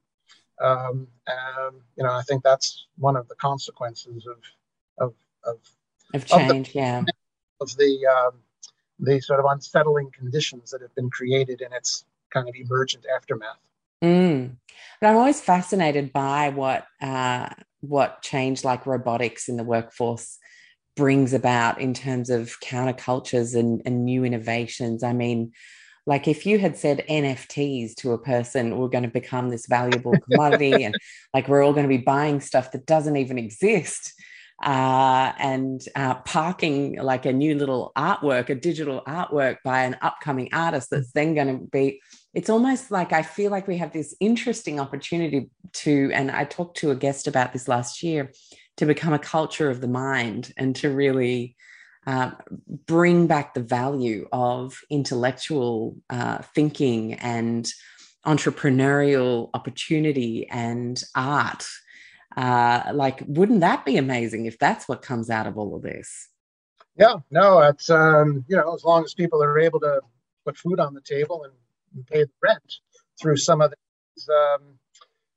[0.61, 4.37] um, and you know, I think that's one of the consequences of
[4.99, 5.13] of
[5.43, 5.57] of,
[6.13, 7.03] of change, of the, yeah,
[7.61, 8.33] of the um,
[8.99, 13.57] the sort of unsettling conditions that have been created in its kind of emergent aftermath.
[14.03, 14.55] Mm.
[14.99, 17.49] But I'm always fascinated by what uh,
[17.81, 20.37] what change like robotics in the workforce
[20.95, 25.03] brings about in terms of countercultures and, and new innovations.
[25.03, 25.53] I mean,
[26.05, 30.13] like if you had said nfts to a person we're going to become this valuable
[30.29, 30.95] commodity and
[31.33, 34.13] like we're all going to be buying stuff that doesn't even exist
[34.61, 40.49] uh, and uh, parking like a new little artwork a digital artwork by an upcoming
[40.53, 42.01] artist that's then going to be
[42.33, 46.77] it's almost like i feel like we have this interesting opportunity to and i talked
[46.77, 48.31] to a guest about this last year
[48.77, 51.55] to become a culture of the mind and to really
[52.07, 52.31] uh,
[52.87, 57.71] bring back the value of intellectual uh, thinking and
[58.25, 61.65] entrepreneurial opportunity and art.
[62.35, 66.29] Uh, like, wouldn't that be amazing if that's what comes out of all of this?
[66.97, 70.01] Yeah, no, it's um, you know, as long as people are able to
[70.45, 71.53] put food on the table and,
[71.95, 72.75] and pay the rent
[73.19, 73.73] through some of
[74.15, 74.61] these, um,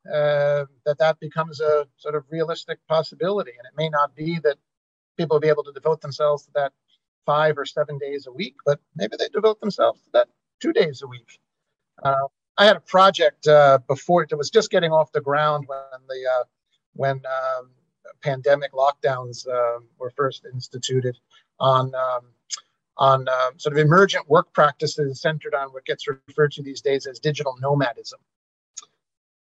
[0.06, 3.52] uh, that that becomes a sort of realistic possibility.
[3.52, 4.56] And it may not be that
[5.16, 6.72] people will be able to devote themselves to that
[7.24, 10.28] five or seven days a week, but maybe they devote themselves to that
[10.60, 11.38] two days a week.
[12.02, 12.26] Uh,
[12.58, 16.24] I had a project uh, before it was just getting off the ground when the
[16.40, 16.44] uh,
[16.94, 17.70] when um,
[18.22, 21.16] pandemic lockdowns uh, were first instituted
[21.60, 22.22] on um,
[22.96, 27.06] on um, sort of emergent work practices centered on what gets referred to these days
[27.06, 28.20] as digital nomadism.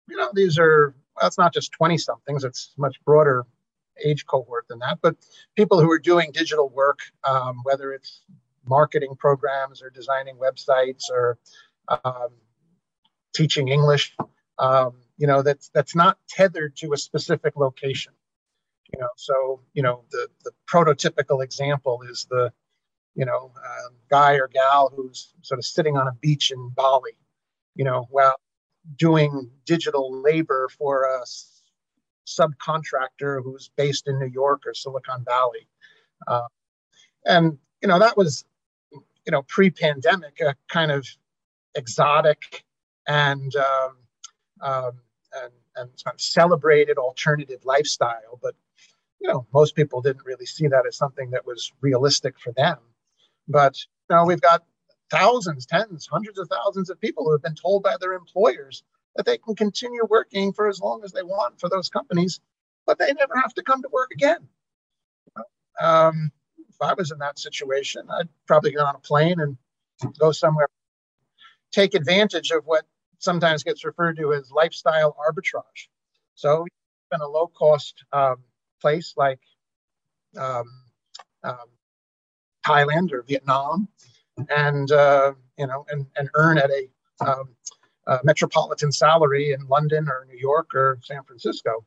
[0.09, 3.47] You know, these are it's not just 20 somethings; it's much broader
[4.05, 5.17] age cohort than that, but
[5.57, 8.23] people who are doing digital work, um, whether it's
[8.67, 11.39] marketing programs or designing websites or
[12.05, 12.29] um,
[13.35, 14.15] teaching English,
[14.59, 18.13] um, you know, that's that's not tethered to a specific location.
[18.93, 22.53] You know, so you know the the prototypical example is the
[23.15, 27.17] you know uh, guy or gal who's sort of sitting on a beach in Bali,
[27.75, 28.37] you know, while
[28.97, 31.25] doing digital labor for a
[32.27, 35.69] subcontractor who's based in New York or Silicon Valley.
[36.27, 36.49] Uh,
[37.25, 38.45] and, you know, that was,
[38.93, 41.07] you know, pre pandemic, a kind of
[41.75, 42.65] exotic
[43.07, 43.97] and, um,
[44.61, 44.93] um,
[45.43, 48.39] and, and of celebrated alternative lifestyle.
[48.43, 48.55] But,
[49.21, 52.79] you know, most people didn't really see that as something that was realistic for them.
[53.49, 53.77] But,
[54.11, 54.65] know, we've got
[55.11, 58.83] thousands, tens, hundreds of thousands of people who have been told by their employers
[59.17, 62.41] that they can continue working for as long as they want for those companies,
[62.87, 64.49] but they never have to come to work again.
[65.81, 66.33] Um,
[66.69, 69.57] if I was in that situation, I'd probably get on a plane and
[70.19, 70.69] go somewhere,
[71.73, 72.85] take advantage of what
[73.19, 75.89] sometimes gets referred to as lifestyle arbitrage.
[76.35, 76.67] So,
[77.13, 78.37] in a low cost um,
[78.81, 79.41] place like
[80.39, 80.65] um,
[81.45, 81.69] um,
[82.67, 83.89] Thailand or Vietnam,
[84.55, 86.89] and uh, you know, and, and earn at a
[87.27, 87.49] um,
[88.07, 91.85] uh, metropolitan salary in London or New York or San Francisco.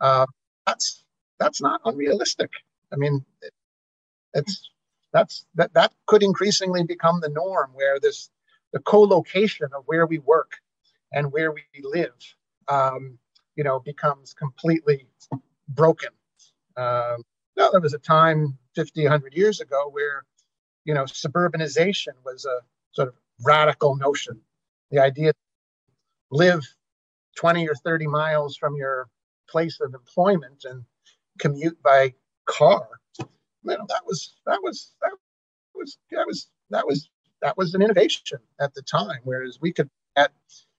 [0.00, 0.26] Uh,
[0.66, 1.04] that's
[1.38, 2.50] that's not unrealistic.
[2.92, 3.52] I mean, it,
[4.34, 4.70] it's
[5.12, 8.30] that's that that could increasingly become the norm where this
[8.72, 10.60] the co-location of where we work
[11.12, 12.14] and where we live
[12.68, 13.18] um,
[13.56, 15.06] you know becomes completely
[15.68, 16.10] broken
[16.76, 17.22] um,
[17.56, 20.24] no, there was a time 50 100 years ago where
[20.84, 22.60] you know suburbanization was a
[22.92, 23.14] sort of
[23.44, 24.40] radical notion
[24.90, 25.32] the idea
[26.30, 26.66] live
[27.36, 29.08] 20 or 30 miles from your
[29.48, 30.84] place of employment and
[31.38, 32.12] commute by
[32.46, 33.00] car
[33.64, 35.12] you know, that was that was that
[35.74, 37.10] was that was that was
[37.42, 39.20] that was an innovation at the time.
[39.24, 40.32] Whereas we could at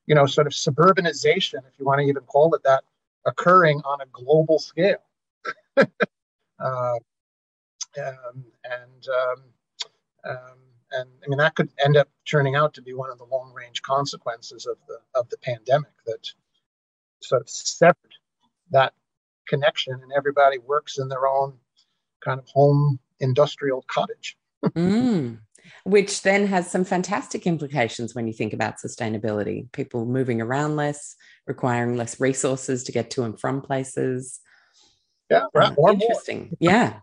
[0.08, 2.84] you know sort of suburbanization, if you want to even call it that,
[3.26, 5.04] occurring on a global scale.
[5.78, 5.86] uh,
[6.60, 9.44] um, and um,
[10.30, 10.58] um,
[10.92, 13.54] and I mean that could end up turning out to be one of the long
[13.54, 16.28] range consequences of the of the pandemic that
[17.22, 18.14] sort of severed
[18.72, 18.94] that
[19.48, 21.54] connection, and everybody works in their own
[22.24, 24.38] kind of home industrial cottage.
[24.66, 25.40] mm,
[25.84, 29.72] which then has some fantastic implications when you think about sustainability.
[29.72, 31.16] People moving around less,
[31.48, 34.40] requiring less resources to get to and from places.
[35.30, 35.78] Yeah, right.
[35.78, 36.40] Uh, interesting.
[36.40, 36.58] More.
[36.60, 37.00] Yeah.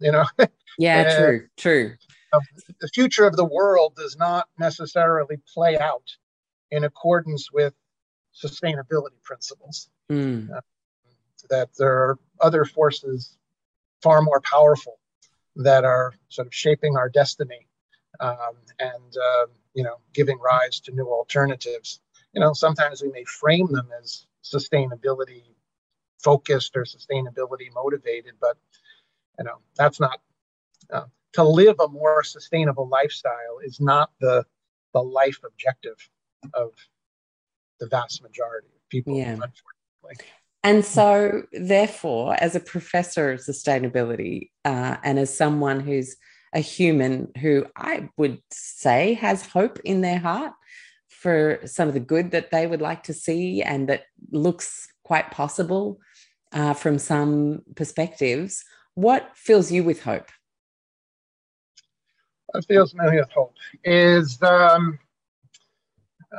[0.00, 0.24] You know.
[0.78, 1.94] yeah, true, true.
[2.80, 6.04] The future of the world does not necessarily play out
[6.70, 7.74] in accordance with
[8.34, 9.88] sustainability principles.
[10.10, 10.50] Mm.
[10.54, 10.60] Uh,
[11.50, 13.36] that there are other forces
[14.02, 14.98] far more powerful
[15.56, 17.67] that are sort of shaping our destiny
[18.20, 22.00] um, and uh, you know giving rise to new alternatives
[22.32, 25.44] you know sometimes we may frame them as sustainability
[26.22, 28.56] focused or sustainability motivated but
[29.38, 30.20] you know that's not
[30.92, 34.44] uh, to live a more sustainable lifestyle is not the
[34.94, 36.08] the life objective
[36.54, 36.70] of
[37.78, 39.30] the vast majority of people yeah.
[39.30, 40.26] unfortunately
[40.64, 46.16] and so, therefore, as a professor of sustainability uh, and as someone who's
[46.52, 50.52] a human who I would say has hope in their heart
[51.08, 55.30] for some of the good that they would like to see and that looks quite
[55.30, 55.98] possible
[56.52, 58.64] uh, from some perspectives,
[58.94, 60.30] what fills you with hope?
[62.46, 63.54] What fills me with hope
[63.84, 64.98] is, um,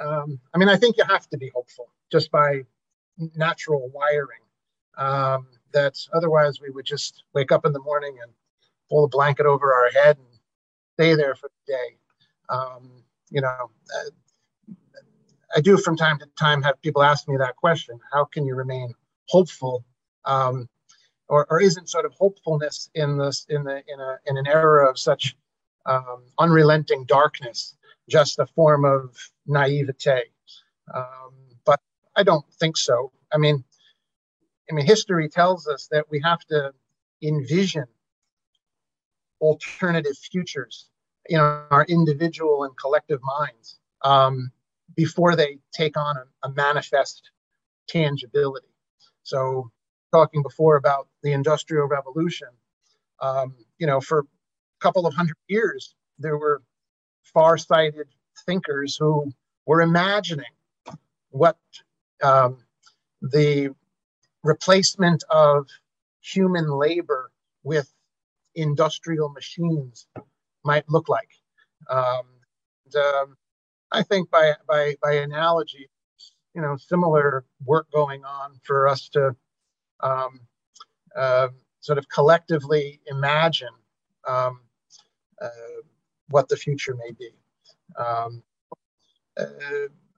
[0.01, 2.63] um, I mean, I think you have to be hopeful just by
[3.35, 4.39] natural wiring.
[4.97, 8.31] Um, that otherwise we would just wake up in the morning and
[8.89, 10.27] pull a blanket over our head and
[10.93, 11.97] stay there for the day.
[12.49, 14.73] Um, you know, uh,
[15.55, 18.55] I do from time to time have people ask me that question: How can you
[18.55, 18.93] remain
[19.27, 19.85] hopeful?
[20.25, 20.67] Um,
[21.27, 24.89] or, or isn't sort of hopefulness in this in the in a in an era
[24.89, 25.35] of such
[25.85, 27.75] um, unrelenting darkness
[28.09, 30.23] just a form of naivete?
[30.93, 31.33] Um,
[31.65, 31.79] but
[32.15, 33.11] I don't think so.
[33.31, 33.63] I mean,
[34.69, 36.73] I mean, history tells us that we have to
[37.21, 37.85] envision
[39.41, 40.89] alternative futures
[41.27, 44.51] in our individual and collective minds um,
[44.95, 47.31] before they take on a, a manifest
[47.87, 48.67] tangibility.
[49.23, 49.71] So,
[50.11, 52.47] talking before about the Industrial Revolution,
[53.21, 54.23] um, you know, for a
[54.79, 56.63] couple of hundred years, there were
[57.23, 58.07] far-sighted
[58.45, 59.31] thinkers who
[59.65, 60.45] were imagining
[61.29, 61.57] what
[62.23, 62.57] um,
[63.21, 63.73] the
[64.43, 65.67] replacement of
[66.21, 67.31] human labor
[67.63, 67.93] with
[68.61, 70.07] industrial machines
[70.63, 71.29] might look like.
[71.89, 72.25] Um,
[72.85, 73.37] and, um,
[73.91, 75.89] I think by, by, by analogy,
[76.53, 79.35] you know, similar work going on for us to
[80.01, 80.41] um,
[81.15, 81.49] uh,
[81.79, 83.73] sort of collectively imagine
[84.27, 84.61] um,
[85.41, 85.49] uh,
[86.29, 87.31] what the future may be.
[87.97, 88.43] Um,
[89.37, 89.45] uh,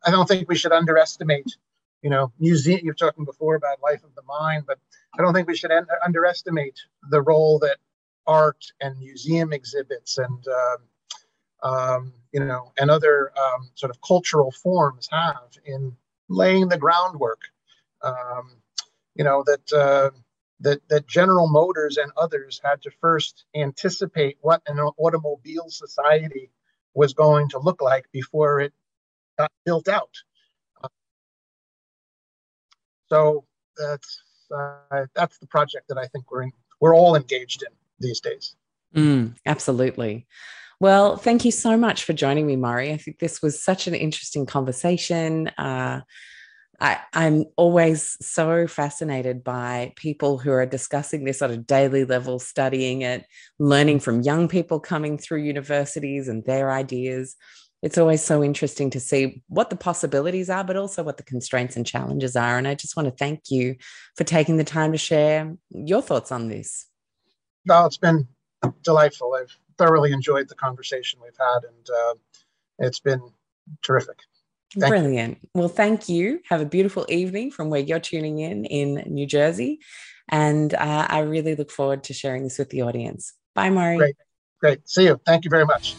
[0.05, 1.55] I don't think we should underestimate
[2.01, 2.81] you know, museum.
[2.83, 4.79] You're talking before about life of the mind, but
[5.17, 7.77] I don't think we should un- underestimate the role that
[8.27, 10.77] art and museum exhibits and uh,
[11.67, 15.95] um, you know and other um, sort of cultural forms have in
[16.29, 17.41] laying the groundwork.
[18.03, 18.61] Um,
[19.15, 20.11] you know that uh,
[20.61, 26.51] that that General Motors and others had to first anticipate what an automobile society
[26.93, 28.73] was going to look like before it
[29.37, 30.15] got built out.
[33.09, 33.45] So
[33.77, 34.23] that's
[34.55, 38.55] uh, that's the project that I think we're in, we're all engaged in these days.
[38.95, 40.27] Mm, absolutely.
[40.79, 42.91] Well, thank you so much for joining me, Maurie.
[42.91, 45.47] I think this was such an interesting conversation.
[45.49, 46.01] Uh,
[46.79, 52.39] I, am always so fascinated by people who are discussing this on a daily level,
[52.39, 53.25] studying it,
[53.59, 57.35] learning from young people coming through universities and their ideas
[57.81, 61.75] it's always so interesting to see what the possibilities are, but also what the constraints
[61.75, 62.57] and challenges are.
[62.57, 63.75] And I just want to thank you
[64.15, 66.85] for taking the time to share your thoughts on this.
[67.65, 68.27] Well, it's been
[68.83, 69.33] delightful.
[69.33, 72.13] I've thoroughly enjoyed the conversation we've had, and uh,
[72.79, 73.21] it's been
[73.83, 74.19] terrific.
[74.79, 75.37] Thank Brilliant.
[75.41, 75.49] You.
[75.53, 76.39] Well, thank you.
[76.49, 79.79] Have a beautiful evening from where you're tuning in in New Jersey.
[80.29, 83.33] And uh, I really look forward to sharing this with the audience.
[83.53, 83.97] Bye, Maurie.
[83.97, 84.15] Great.
[84.61, 84.89] Great.
[84.89, 85.19] See you.
[85.25, 85.95] Thank you very much.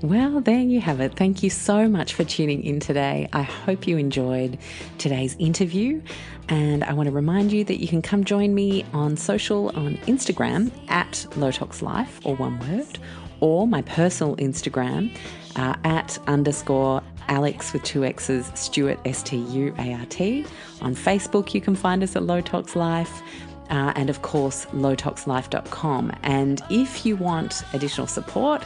[0.00, 1.14] Well, there you have it.
[1.14, 3.28] Thank you so much for tuning in today.
[3.32, 4.58] I hope you enjoyed
[4.98, 6.02] today's interview.
[6.48, 9.96] And I want to remind you that you can come join me on social on
[10.06, 12.98] Instagram at Low Tox Life, or one word,
[13.40, 15.16] or my personal Instagram
[15.56, 20.44] uh, at underscore Alex with two X's, Stuart, S T U A R T.
[20.82, 23.22] On Facebook, you can find us at Low Tox Life.
[23.70, 26.12] Uh, and of course, lowtoxlife.com.
[26.22, 28.62] And if you want additional support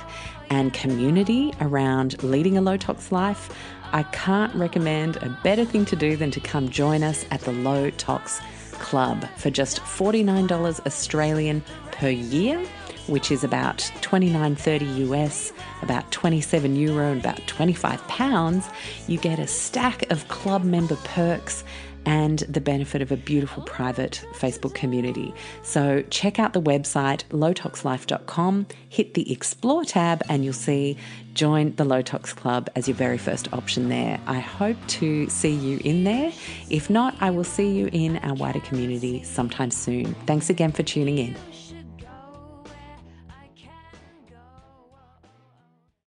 [0.51, 3.55] and community around leading a low tox life,
[3.93, 7.53] I can't recommend a better thing to do than to come join us at the
[7.53, 8.41] Low Tox
[8.73, 11.63] Club for just $49 Australian
[11.93, 12.65] per year,
[13.07, 15.53] which is about 29.30 US,
[15.83, 18.69] about 27 euro and about 25 pounds.
[19.07, 21.65] You get a stack of club member perks
[22.09, 25.35] and the benefit of a beautiful private Facebook community.
[25.63, 30.97] So check out the website lowtoxlife.com, hit the explore tab, and you'll see
[31.39, 34.19] join the Low Tox Club as your very first option there.
[34.27, 36.33] I hope to see you in there.
[36.69, 40.15] If not, I will see you in our wider community sometime soon.
[40.27, 41.37] Thanks again for tuning in.